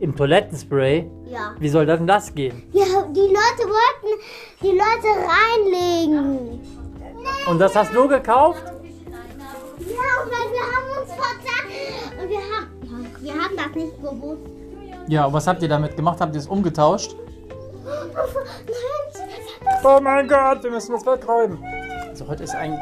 Im 0.01 0.17
Toilettenspray? 0.17 1.09
Ja. 1.27 1.55
Wie 1.59 1.69
soll 1.69 1.87
denn 1.87 2.07
das 2.07 2.35
gehen? 2.35 2.63
Ja, 2.73 2.85
die 2.85 3.21
Leute 3.21 3.69
wollten 3.69 4.21
die 4.61 4.71
Leute 4.71 5.09
reinlegen. 5.29 6.61
Und 7.49 7.59
das 7.59 7.77
hast 7.77 7.95
du 7.95 8.09
gekauft? 8.09 8.63
Ja, 9.79 10.13
weil 10.25 10.49
wir 10.53 10.65
haben 10.73 10.89
uns 11.01 11.13
verzahnt. 11.13 12.21
Und 12.21 12.29
wir 12.29 12.39
haben, 12.39 13.07
wir 13.21 13.33
haben 13.33 13.57
das 13.57 13.75
nicht 13.75 13.97
gewusst. 14.03 14.41
Ja, 15.09 15.27
und 15.27 15.33
was 15.33 15.47
habt 15.47 15.63
ihr 15.63 15.69
damit 15.69 15.97
gemacht? 15.97 16.21
Habt 16.21 16.35
ihr 16.35 16.41
es 16.41 16.47
umgetauscht? 16.49 17.15
Oh 19.85 19.99
mein 20.01 20.29
Gott, 20.29 20.63
wir 20.63 20.71
müssen 20.71 20.93
das 20.93 21.05
wegräumen. 21.05 21.63
Also 22.09 22.27
heute 22.29 22.45
ist 22.45 22.55
ein. 22.55 22.79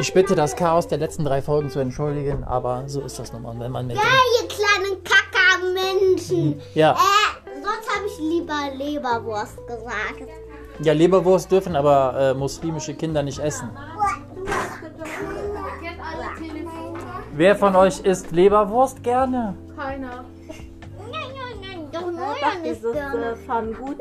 Ich 0.00 0.12
bitte 0.12 0.34
das 0.34 0.56
Chaos 0.56 0.88
der 0.88 0.98
letzten 0.98 1.24
drei 1.24 1.40
Folgen 1.40 1.70
zu 1.70 1.78
entschuldigen, 1.78 2.42
aber 2.44 2.82
so 2.86 3.00
ist 3.02 3.18
das 3.18 3.32
nun 3.32 3.42
mal, 3.42 3.54
wenn 3.60 3.70
man 3.70 3.86
mit 3.86 3.96
Ja, 3.96 4.02
ihr 4.42 4.48
kleinen 4.48 5.02
Kackermenschen. 5.04 6.60
Ja, 6.74 6.92
Äh, 6.92 7.62
sonst 7.62 7.94
habe 7.94 8.06
ich 8.06 8.18
lieber 8.18 8.70
Leberwurst 8.76 9.56
gesagt. 9.68 10.28
ja, 10.80 10.92
Leberwurst 10.92 11.50
dürfen 11.50 11.76
aber 11.76 12.14
äh, 12.18 12.34
muslimische 12.34 12.94
Kinder 12.94 13.22
nicht 13.22 13.38
essen. 13.38 13.70
Wer 17.32 17.54
von 17.56 17.76
euch 17.76 18.00
isst 18.00 18.32
Leberwurst 18.32 19.02
gerne? 19.02 19.56
Keiner. 19.76 20.24
Ist 22.64 22.84
ist 22.84 22.94
äh, 22.94 23.36
von 23.46 23.74
gut 23.74 23.98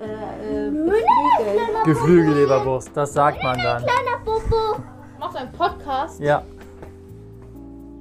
äh, 0.00 0.66
äh, 0.66 0.70
Geflügel. 0.70 1.84
Geflügelleberwurst, 1.84 2.90
das 2.94 3.12
sagt 3.14 3.42
man 3.42 3.56
dann. 3.58 3.82
Kleiner 3.82 4.18
Bobo. 4.24 4.80
Machst 5.18 5.34
du 5.34 5.40
einen 5.40 5.52
Podcast? 5.52 6.20
Ja. 6.20 6.42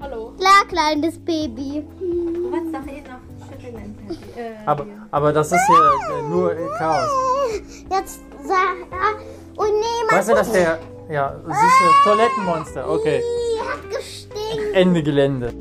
Hallo. 0.02 0.34
Klar, 0.38 0.65
kleines 0.67 1.17
Baby. 1.19 1.88
Du 2.00 2.52
wolltest 2.52 2.76
doch 2.76 2.93
eh 2.93 3.02
noch 3.02 3.50
schütteln. 3.50 3.97
Äh, 4.36 4.52
Aber, 4.65 4.86
aber 5.10 5.34
das 5.34 5.52
ist 5.52 5.69
ja 5.69 6.17
äh, 6.19 6.30
nur 6.30 6.52
äh, 6.54 6.67
Chaos. 6.78 7.10
Jetzt 7.89 8.19
sag. 8.43 8.76
ah, 8.91 9.15
Und 9.56 9.71
nee, 9.80 10.15
Weißt 10.15 10.30
du, 10.30 10.34
dass 10.36 10.52
der. 10.52 10.80
Ja, 11.10 11.36
siehst 11.47 11.60
du, 12.06 12.10
Toilettenmonster. 12.10 12.89
Okay. 12.89 13.23
hat 13.62 13.89
gestinkt. 13.89 14.73
Ende 14.76 15.02
Gelände. 15.02 15.54